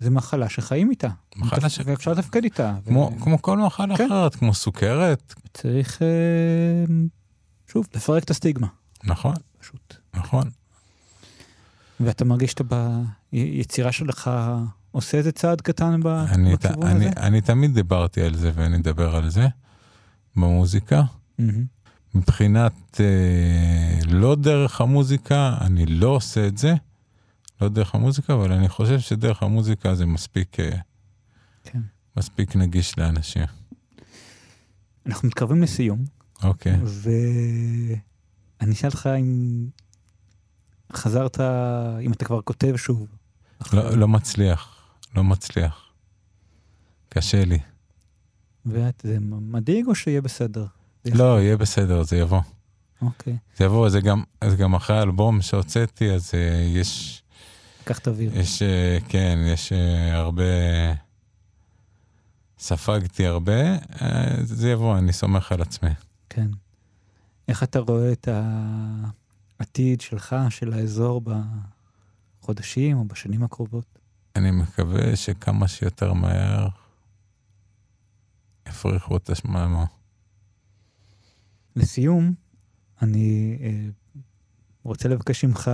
[0.00, 1.08] זה מחלה שחיים איתה.
[1.36, 1.80] מחלה ש...
[1.84, 2.74] ואפשר לתפקד איתה.
[2.86, 3.20] כמו, ו...
[3.20, 4.06] כמו כל מחלה כן.
[4.06, 5.34] אחרת, כמו סוכרת.
[5.54, 6.94] צריך, אה,
[7.66, 8.66] שוב, לפרק את הסטיגמה.
[9.04, 9.34] נכון.
[9.58, 9.94] פשוט.
[10.14, 10.50] נכון.
[12.00, 12.64] ואתה מרגיש שאתה
[13.32, 14.30] ביצירה שלך
[14.90, 17.20] עושה איזה צעד קטן אני, בכיוון אני, הזה?
[17.20, 19.48] אני תמיד דיברתי על זה ואני אדבר על זה
[20.36, 21.02] במוזיקה.
[21.40, 21.42] Mm-hmm.
[22.14, 26.74] מבחינת אה, לא דרך המוזיקה, אני לא עושה את זה,
[27.60, 30.76] לא דרך המוזיקה, אבל אני חושב שדרך המוזיקה זה מספיק, אה,
[31.64, 31.80] כן.
[32.16, 33.44] מספיק נגיש לאנשים.
[35.06, 36.04] אנחנו מתקרבים לסיום.
[36.42, 36.76] אוקיי.
[38.60, 39.68] ואני אשאל אותך אם
[40.92, 41.40] חזרת,
[42.00, 43.06] אם אתה כבר כותב שוב.
[43.72, 44.76] לא, לא מצליח.
[45.14, 45.86] לא מצליח.
[47.08, 47.58] קשה לי.
[48.66, 50.66] ואת, זה מדאיג או שיהיה בסדר?
[51.04, 52.40] לא, יהיה בסדר, זה יבוא.
[53.02, 53.36] אוקיי.
[53.56, 56.36] זה יבוא, זה גם, זה גם אחרי האלבום שהוצאתי, אז uh,
[56.78, 57.22] יש...
[57.86, 58.38] קח את אוויר.
[58.38, 60.42] יש, uh, כן, יש uh, הרבה...
[62.58, 64.02] ספגתי הרבה, uh,
[64.42, 65.90] זה יבוא, אני סומך על עצמי.
[66.28, 66.46] כן.
[67.48, 68.28] איך אתה רואה את
[69.58, 71.22] העתיד שלך, של האזור,
[72.40, 73.98] בחודשים או בשנים הקרובות?
[74.36, 76.68] אני מקווה שכמה שיותר מהר
[78.68, 79.84] יפריחו את השממה.
[81.76, 82.34] לסיום,
[83.02, 83.88] אני אה,
[84.82, 85.70] רוצה לבקש ממך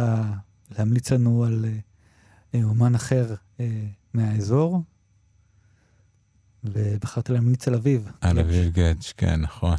[0.79, 1.79] להמליץ לנו על אה,
[2.55, 3.67] אומן אחר אה,
[4.15, 4.83] מהאזור,
[6.65, 8.11] ובחרת להמליץ על אביב.
[8.21, 9.77] על אביב גדג', כן, נכון.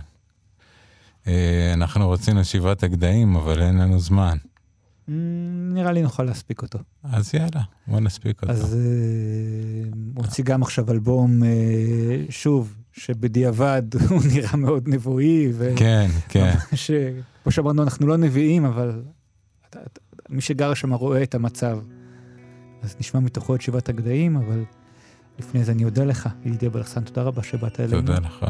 [1.27, 4.37] אה, אנחנו רצינו שבעת הגדיים, אבל אין לנו זמן.
[5.73, 6.79] נראה לי נוכל להספיק אותו.
[7.03, 8.53] אז יאללה, בוא נספיק אותו.
[8.53, 8.73] אז
[10.15, 11.49] הוא הוציא גם עכשיו אלבום, אה,
[12.29, 15.51] שוב, שבדיעבד הוא נראה מאוד נבואי.
[15.75, 16.53] כן, כן.
[17.43, 19.01] כמו שאמרנו, אנחנו לא נביאים, אבל
[20.29, 21.79] מי שגר שם רואה את המצב.
[22.83, 24.63] אז נשמע מתוכו את שבעת הגדיים, אבל
[25.39, 28.01] לפני זה אני אודה לך, ידידי בלחסן, תודה רבה שבאת אלינו.
[28.01, 28.45] תודה לך.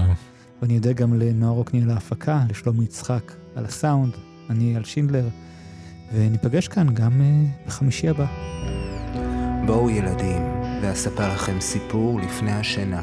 [0.61, 4.13] ואני אודה גם לנועה רוקני על ההפקה, לשלומי יצחק על הסאונד,
[4.49, 5.27] אני על שינדלר.
[6.13, 8.25] וניפגש כאן גם uh, בחמישי הבא.
[9.65, 10.41] בואו ילדים,
[10.81, 13.01] ואספר לכם סיפור לפני השינה.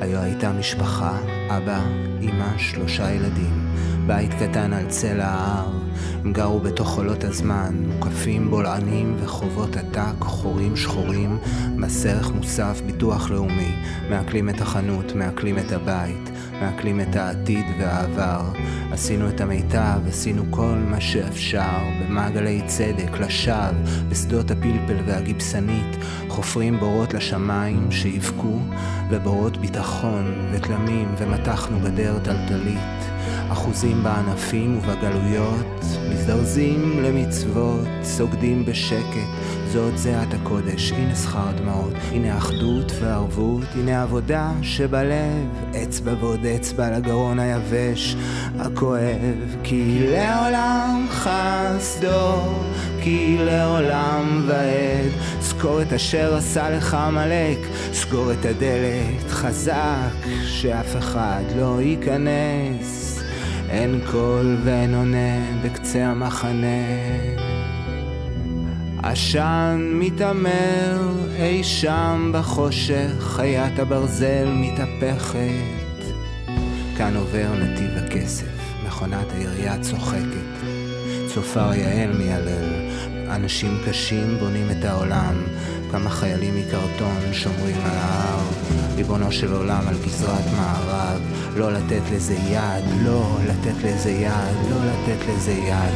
[0.00, 1.18] היה הייתה משפחה,
[1.48, 1.84] אבא,
[2.20, 3.68] אמא, שלושה ילדים.
[4.06, 5.70] בית קטן על צל ההר.
[6.24, 11.38] הם גרו בתוך חולות הזמן, מוקפים בולענים וחובות עתק, חורים שחורים,
[11.76, 13.72] מס ערך מוסף, ביטוח לאומי,
[14.10, 16.30] מעכלים את החנות, מעכלים את הבית,
[16.60, 18.42] מעכלים את העתיד והעבר.
[18.92, 23.70] עשינו את המיטב, עשינו כל מה שאפשר, במעגלי צדק, לשווא,
[24.08, 25.96] בשדות הפלפל והגיבסנית,
[26.28, 28.58] חופרים בורות לשמיים שיבכו,
[29.10, 33.15] ובורות ביטחון ותלמים, ומתחנו גדר טלטלית.
[33.52, 39.28] אחוזים בענפים ובגלויות, מזדרזים למצוות, סוגדים בשקט,
[39.72, 45.46] זאת זיעת הקודש, הנה שכר דמעות, הנה אחדות וערבות, הנה עבודה שבלב,
[45.82, 48.16] אצבע ועוד אצבע לגרון היבש,
[48.58, 52.42] הכואב, כי לעולם חסדו,
[53.02, 57.58] כי לעולם ועד, זכור את אשר עשה לך עמלק,
[57.92, 63.05] סגור את הדלת חזק, שאף אחד לא ייכנס.
[63.70, 66.86] אין קול ואין עונה בקצה המחנה.
[69.02, 76.14] עשן מתעמר אי שם בחושך, חיית הברזל מתהפכת.
[76.96, 78.46] כאן עובר נתיב הכסף,
[78.86, 80.66] מכונת העירייה צוחקת.
[81.34, 82.90] צופר יעל מיילל,
[83.30, 85.34] אנשים קשים בונים את העולם,
[85.92, 88.44] כמה חיילים מקרטון שומרים על ההר,
[88.96, 91.20] ריבונו של עולם על גזרת מערב,
[91.56, 95.94] לא לתת לזה יד, לא לתת לזה יד, לא לתת לזה יד.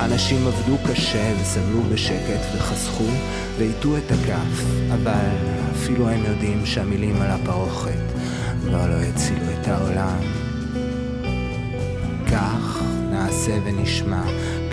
[0.00, 3.08] אנשים עבדו קשה וסבלו בשקט וחסכו
[3.58, 5.30] והטו את הכף, אבל
[5.72, 8.12] אפילו הם יודעים שהמילים על הפרוכת
[8.60, 10.18] כבר לא יצילו את העולם.
[12.32, 14.22] כך נעשה ונשמע,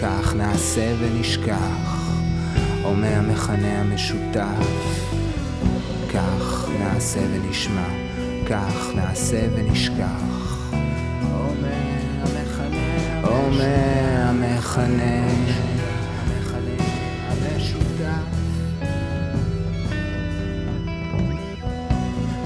[0.01, 1.98] כך נעשה ונשכח,
[2.83, 5.09] אומר המכנה המשותף.
[6.13, 7.87] כך נעשה ונשמע,
[8.49, 10.65] כך נעשה ונשכח.
[11.23, 15.29] אומר המכנה, אומר המכנה,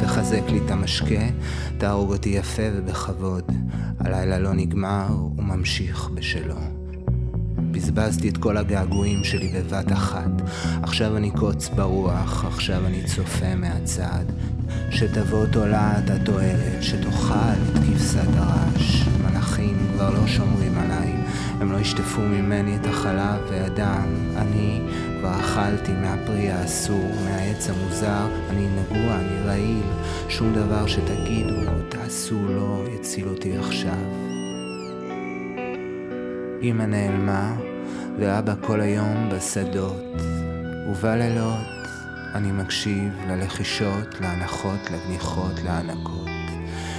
[0.02, 1.26] תחזק לי את המשקה,
[1.78, 3.52] תהרוג אותי יפה ובכבוד.
[4.00, 6.83] הלילה לא נגמר, הוא ממשיך בשלו.
[7.74, 10.32] בזבזתי את כל הגעגועים שלי בבת אחת.
[10.84, 14.26] עכשיו אני קוץ ברוח, עכשיו אני צופה מהצד.
[14.90, 19.08] שתבוא תולעת התועלת, שתאכל את כבשת הרש.
[19.22, 21.14] מלאכים כבר לא שומרים עליי,
[21.60, 24.08] הם לא ישטפו ממני את החלב והדם.
[24.38, 24.82] אני
[25.20, 29.86] כבר אכלתי מהפרי האסור, מהעץ המוזר, אני נגוע, אני רעיל.
[30.30, 34.33] שום דבר שתגידו או תעשו לא יציל אותי עכשיו.
[36.64, 37.56] אמא נעלמה,
[38.20, 40.22] ואבא כל היום בשדות.
[40.90, 41.88] ובלילות
[42.36, 46.28] אני מקשיב ללחישות, להנחות, לגניחות, להענקות.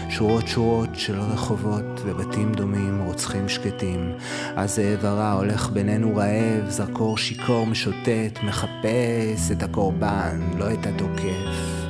[0.08, 4.12] שורות שורות של רחובות ובתים דומים, רוצחים שקטים.
[4.56, 11.84] הזאב הרע הולך בינינו רעב, זרקור שיכור משוטט, מחפש את הקורבן, לא את התוקף.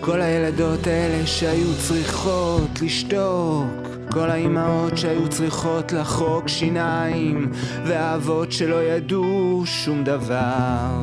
[0.00, 7.52] כל הילדות האלה שהיו צריכות לשתוק כל האימהות שהיו צריכות לחוק שיניים,
[7.86, 11.02] והאבות שלא ידעו שום דבר.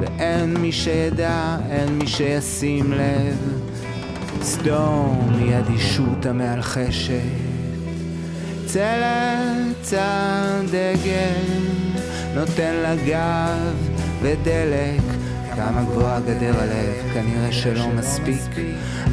[0.00, 3.60] ואין מי שידע, אין מי שישים לב.
[4.42, 7.20] סדום היא אדישות המאלחשת.
[8.66, 11.80] צלת הדגל
[12.34, 13.90] נותן לה גב
[14.22, 15.02] ודלק
[15.56, 18.42] כמה גבוהה גדר הלב, כנראה שלא מספיק.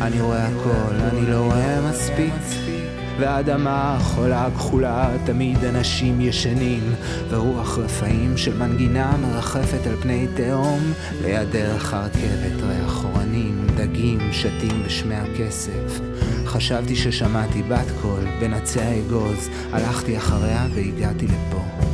[0.01, 2.76] אני רואה הכל, אני לא רואה מספיק.
[3.19, 6.95] והאדמה חולה כחולה, תמיד אנשים ישנים,
[7.29, 14.83] ורוח רפאים של מנגינה מרחפת על פני תהום, ליד דרך הרכבת ריח אורנים, דגים שתים
[14.85, 15.99] בשמי הכסף.
[16.45, 21.86] חשבתי ששמעתי בת קול בין עצי האגוז, הלכתי אחריה והגעתי לפה.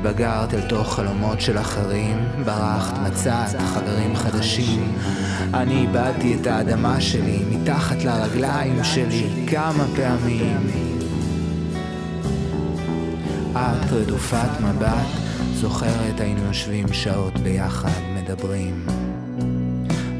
[0.00, 4.96] התבגרת אל תוך חלומות של אחרים, ברחת, מצאת חברים חדשים.
[5.54, 10.70] אני איבדתי את האדמה שלי מתחת לרגליים שלי כמה פעמים.
[13.52, 15.06] את רדופת מבט,
[15.54, 18.86] זוכרת היינו יושבים שעות ביחד, מדברים.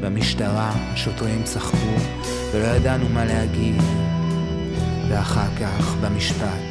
[0.01, 1.95] במשטרה שוטרים צחקו
[2.51, 3.81] ולא ידענו מה להגיד.
[5.09, 6.70] ואחר כך במשפט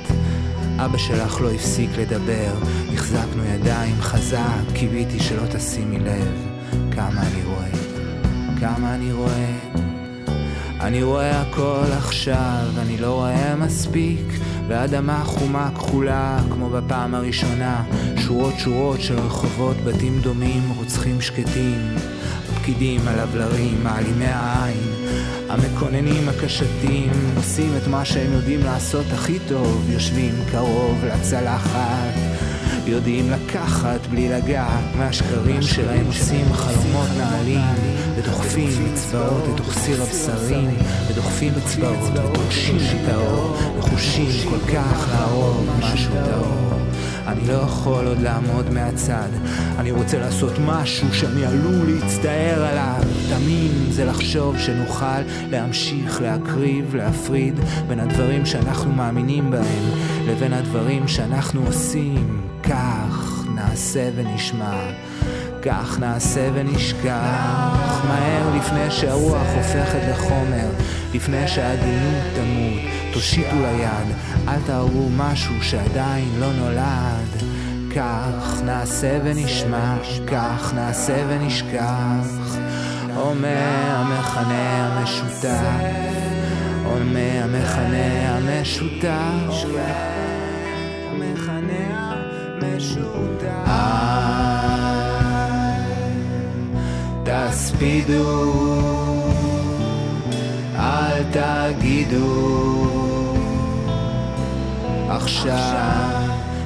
[0.84, 2.52] אבא שלך לא הפסיק לדבר,
[2.94, 6.46] החזקנו ידיים חזק, קיוויתי שלא תשימי לב
[6.90, 7.70] כמה אני רואה,
[8.60, 9.58] כמה אני רואה.
[10.80, 14.26] אני רואה הכל עכשיו, אני לא רואה מספיק,
[14.68, 17.82] ואדמה חומה כחולה כמו בפעם הראשונה,
[18.16, 21.96] שורות שורות של רחובות, בתים דומים, רוצחים שקטים.
[22.52, 24.89] הפקידים, הלבלרים, מעלימי העין,
[25.50, 32.14] המקוננים הקשתים, עושים את מה שהם יודעים לעשות הכי טוב, יושבים קרוב לצלחת,
[32.86, 37.60] יודעים לקחת בלי לגעת מהשקרים שלהם עושים חלומות נעלים,
[38.16, 40.70] ודוחפים אצבעות לתוך סיר הבשרים,
[41.08, 46.79] ודוחפים אצבעות ותולשים את האור, נחושים כל כך להרוג משהו טהור.
[47.30, 49.28] אני לא יכול עוד לעמוד מהצד,
[49.78, 53.02] אני רוצה לעשות משהו שאני עלול להצטער עליו.
[53.28, 55.20] תמים זה לחשוב שנוכל
[55.50, 59.84] להמשיך להקריב, להפריד בין הדברים שאנחנו מאמינים בהם
[60.26, 62.40] לבין הדברים שאנחנו עושים.
[62.62, 64.90] כך נעשה ונשמע.
[65.62, 70.68] כך נעשה ונשכח מהר לפני שהרוח הופכת לחומר,
[71.14, 72.79] לפני שהעדינות תמות.
[73.12, 74.16] תושיטו ליד,
[74.48, 77.42] אל תהרגו משהו שעדיין לא נולד.
[77.96, 79.96] כך נעשה ונשמע,
[80.26, 82.56] כך נעשה ונשכח.
[83.16, 85.50] אומר המכנה המשותף,
[86.84, 87.40] אומר.
[87.44, 88.36] המכנה
[92.62, 93.70] המשותף.
[97.24, 98.52] תספידו,
[100.76, 102.89] אל תגידו,
[105.10, 106.20] עכשיו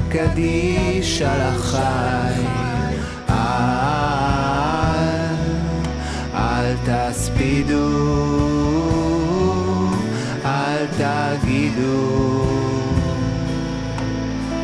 [0.09, 2.42] קדיש על החי.
[3.30, 4.64] אל,
[6.34, 7.88] אל תספידו,
[10.45, 12.45] אל תגידו,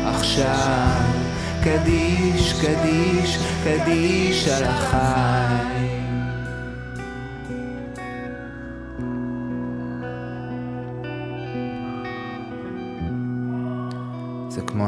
[0.05, 1.01] עכשיו
[1.63, 5.70] קדיש, קדיש, קדיש על החי.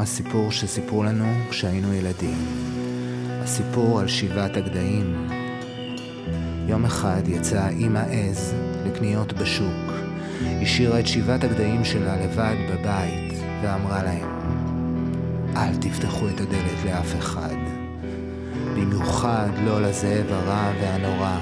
[0.04, 2.38] הסיפור שסיפרו לנו כשהיינו ילדים.
[3.42, 5.28] הסיפור על שבעת הגדיים.
[6.68, 8.54] יום אחד יצאה אימא עז
[8.86, 9.92] לקניות בשוק.
[10.62, 13.32] השאירה את שבעת הגדיים שלה לבד בבית,
[13.62, 14.28] ואמרה להם,
[15.56, 17.56] אל תפתחו את הדלת לאף אחד.
[18.76, 21.38] במיוחד לא לזאב הרע והנורא.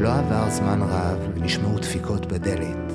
[0.00, 2.91] לא עבר זמן רב ונשמעו דפיקות בדלת.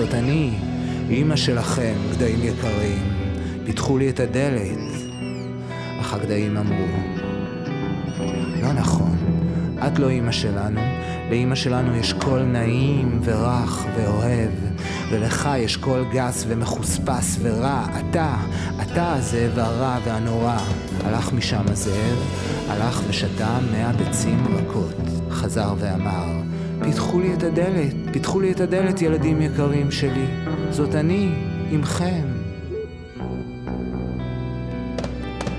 [0.00, 0.50] זאת אני,
[1.10, 3.02] אימא שלכם, גדיים יקרים.
[3.64, 4.78] פיתחו לי את הדלת.
[6.00, 6.86] אך הגדיים אמרו,
[8.62, 9.16] לא נכון,
[9.86, 10.80] את לא אימא שלנו,
[11.30, 14.50] לאימא שלנו יש קול נעים ורך ואוהב,
[15.10, 17.86] ולך יש קול גס ומחוספס ורע.
[18.00, 18.36] אתה,
[18.82, 20.58] אתה הזאב הרע והנורא.
[21.04, 22.18] הלך משם הזאב,
[22.68, 24.94] הלך ושתה מאה ביצים רכות.
[25.30, 26.49] חזר ואמר,
[26.84, 30.26] פיתחו לי את הדלת, פיתחו לי את הדלת, ילדים יקרים שלי.
[30.70, 31.34] זאת אני,
[31.70, 32.26] עמכם.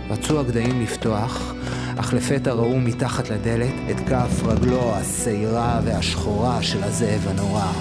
[0.09, 1.53] רצו הגדיים לפתוח,
[1.97, 7.71] אך לפתע ראו מתחת לדלת את כף רגלו השעירה והשחורה של הזאב הנורא.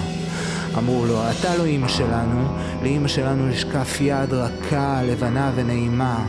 [0.77, 2.45] אמרו לו, אתה לא אימא שלנו,
[2.81, 6.25] לאימא שלנו יש כף יד רכה, לבנה ונעימה.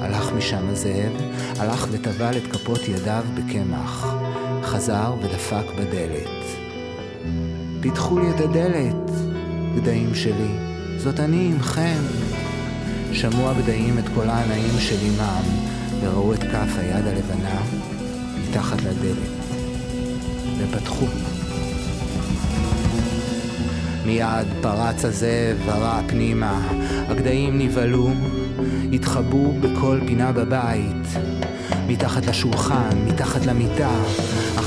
[0.00, 1.12] הלך משם הזאב,
[1.58, 4.11] הלך וטבל את כפות ידיו בקמח.
[4.72, 6.44] חזר ודפק בדלת.
[7.80, 9.10] פיתחו לי את הדלת,
[9.76, 10.52] גדיים שלי,
[10.96, 12.02] זאת אני עמכם.
[13.12, 15.42] שמעו הגדיים את קולה הנעים של אמם,
[16.00, 17.62] וראו את כף היד הלבנה
[18.42, 19.56] מתחת לדלת,
[20.58, 21.06] ופתחו.
[24.06, 26.68] מיד פרץ הזאב ורע פנימה,
[27.08, 28.10] הגדיים נבהלו,
[28.92, 31.06] התחבאו בכל פינה בבית,
[31.86, 33.90] מתחת לשולחן, מתחת למיטה,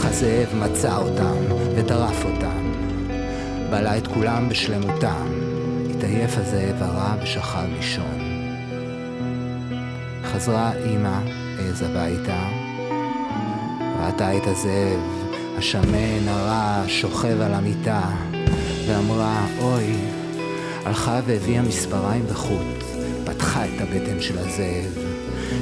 [0.08, 1.36] הזאב מצא אותם
[1.76, 2.72] וטרף אותם.
[3.72, 5.28] בלע את כולם בשלמותם,
[5.90, 8.20] התעייף הזאב הרע ושכב לישון.
[10.24, 11.20] חזרה אמא
[11.60, 12.50] עז הביתה,
[14.00, 15.00] ראתה את הזאב
[15.58, 18.02] השמן הרע שוכב על המיטה,
[18.88, 19.96] ואמרה, אוי,
[20.86, 22.84] הלכה והביאה מספריים וחוט,
[23.26, 25.06] פתחה את הבטן של הזאב.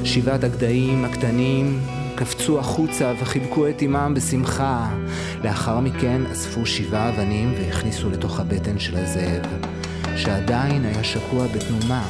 [0.03, 1.79] שבעת הגדיים הקטנים
[2.15, 4.89] קפצו החוצה וחיבקו את אמם בשמחה.
[5.43, 9.45] לאחר מכן אספו שבעה אבנים והכניסו לתוך הבטן של הזאב,
[10.15, 12.07] שעדיין היה שקוע בתנומה.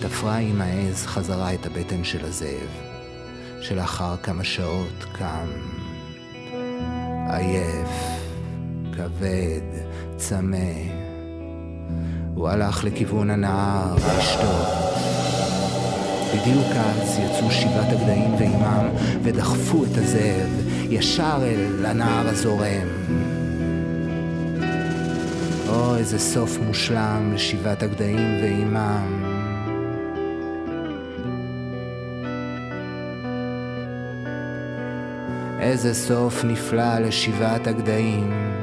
[0.00, 2.68] תפרה עם העז חזרה את הבטן של הזאב,
[3.60, 5.48] שלאחר כמה שעות קם
[7.30, 7.88] עייף,
[8.92, 9.84] כבד,
[10.16, 10.56] צמא.
[12.34, 15.13] הוא הלך לכיוון הנהר לשתות.
[16.34, 18.88] בדיוק אז יצאו שבעת הגדיים ועימם
[19.22, 20.50] ודחפו את הזאב
[20.90, 22.88] ישר אל הנהר הזורם.
[25.68, 29.24] או איזה סוף מושלם לשבעת הגדיים ועימם.
[35.60, 38.54] איזה סוף נפלא לשבעת הגדיים.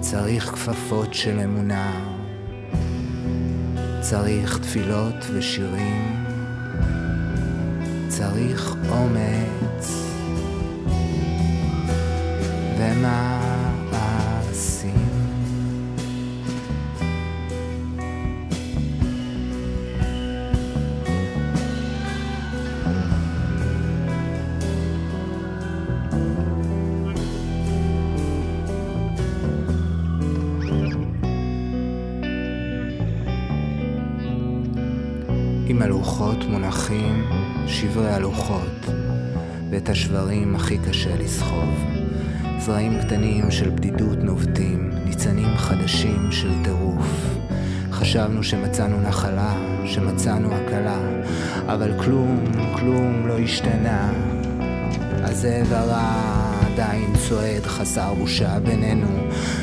[0.00, 2.05] צריך כפפות של אמונה,
[4.10, 6.24] צריך תפילות ושירים,
[8.08, 10.12] צריך אומץ.
[12.78, 13.35] ומה
[37.80, 38.86] שברי הלוחות,
[39.70, 41.84] ואת השברים הכי קשה לסחוב.
[42.58, 47.36] זרעים קטנים של בדידות נובטים, ניצנים חדשים של טירוף.
[47.92, 49.54] חשבנו שמצאנו נחלה,
[49.84, 50.98] שמצאנו הקלה,
[51.66, 54.12] אבל כלום, כלום לא השתנה.
[55.22, 56.45] הזאב הרע
[56.76, 59.06] עדיין צועד חסר בושה בינינו,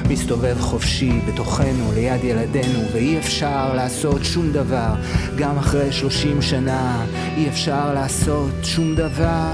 [0.10, 4.94] מסתובב חופשי בתוכנו ליד ילדינו, ואי אפשר לעשות שום דבר,
[5.38, 7.06] גם אחרי שלושים שנה,
[7.38, 9.52] אי אפשר לעשות שום דבר.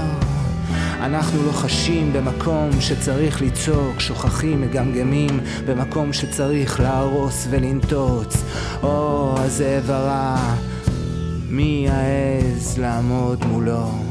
[1.00, 1.52] אנחנו לא
[2.12, 8.42] במקום שצריך לצעוק, שוכחים, מגמגמים במקום שצריך להרוס ולנטוץ.
[8.82, 10.36] או, הזאב הרע,
[11.48, 14.09] מי יעז לעמוד מולו?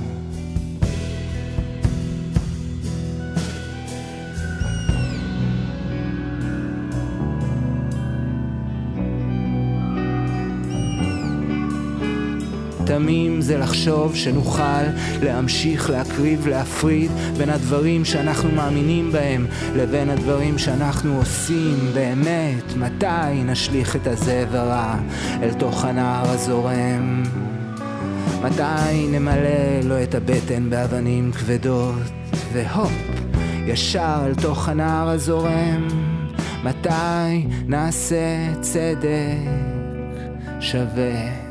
[12.89, 14.83] תמים זה לחשוב שנוכל
[15.21, 22.77] להמשיך להקריב, להפריד בין הדברים שאנחנו מאמינים בהם לבין הדברים שאנחנו עושים באמת.
[22.77, 24.95] מתי נשליך את הזאב הרע
[25.41, 27.23] אל תוך הנהר הזורם?
[28.41, 32.11] מתי נמלא לו את הבטן באבנים כבדות
[32.53, 32.91] והופ,
[33.65, 35.87] ישר אל תוך הנהר הזורם?
[36.63, 39.37] מתי נעשה צדק
[40.59, 41.48] שווה?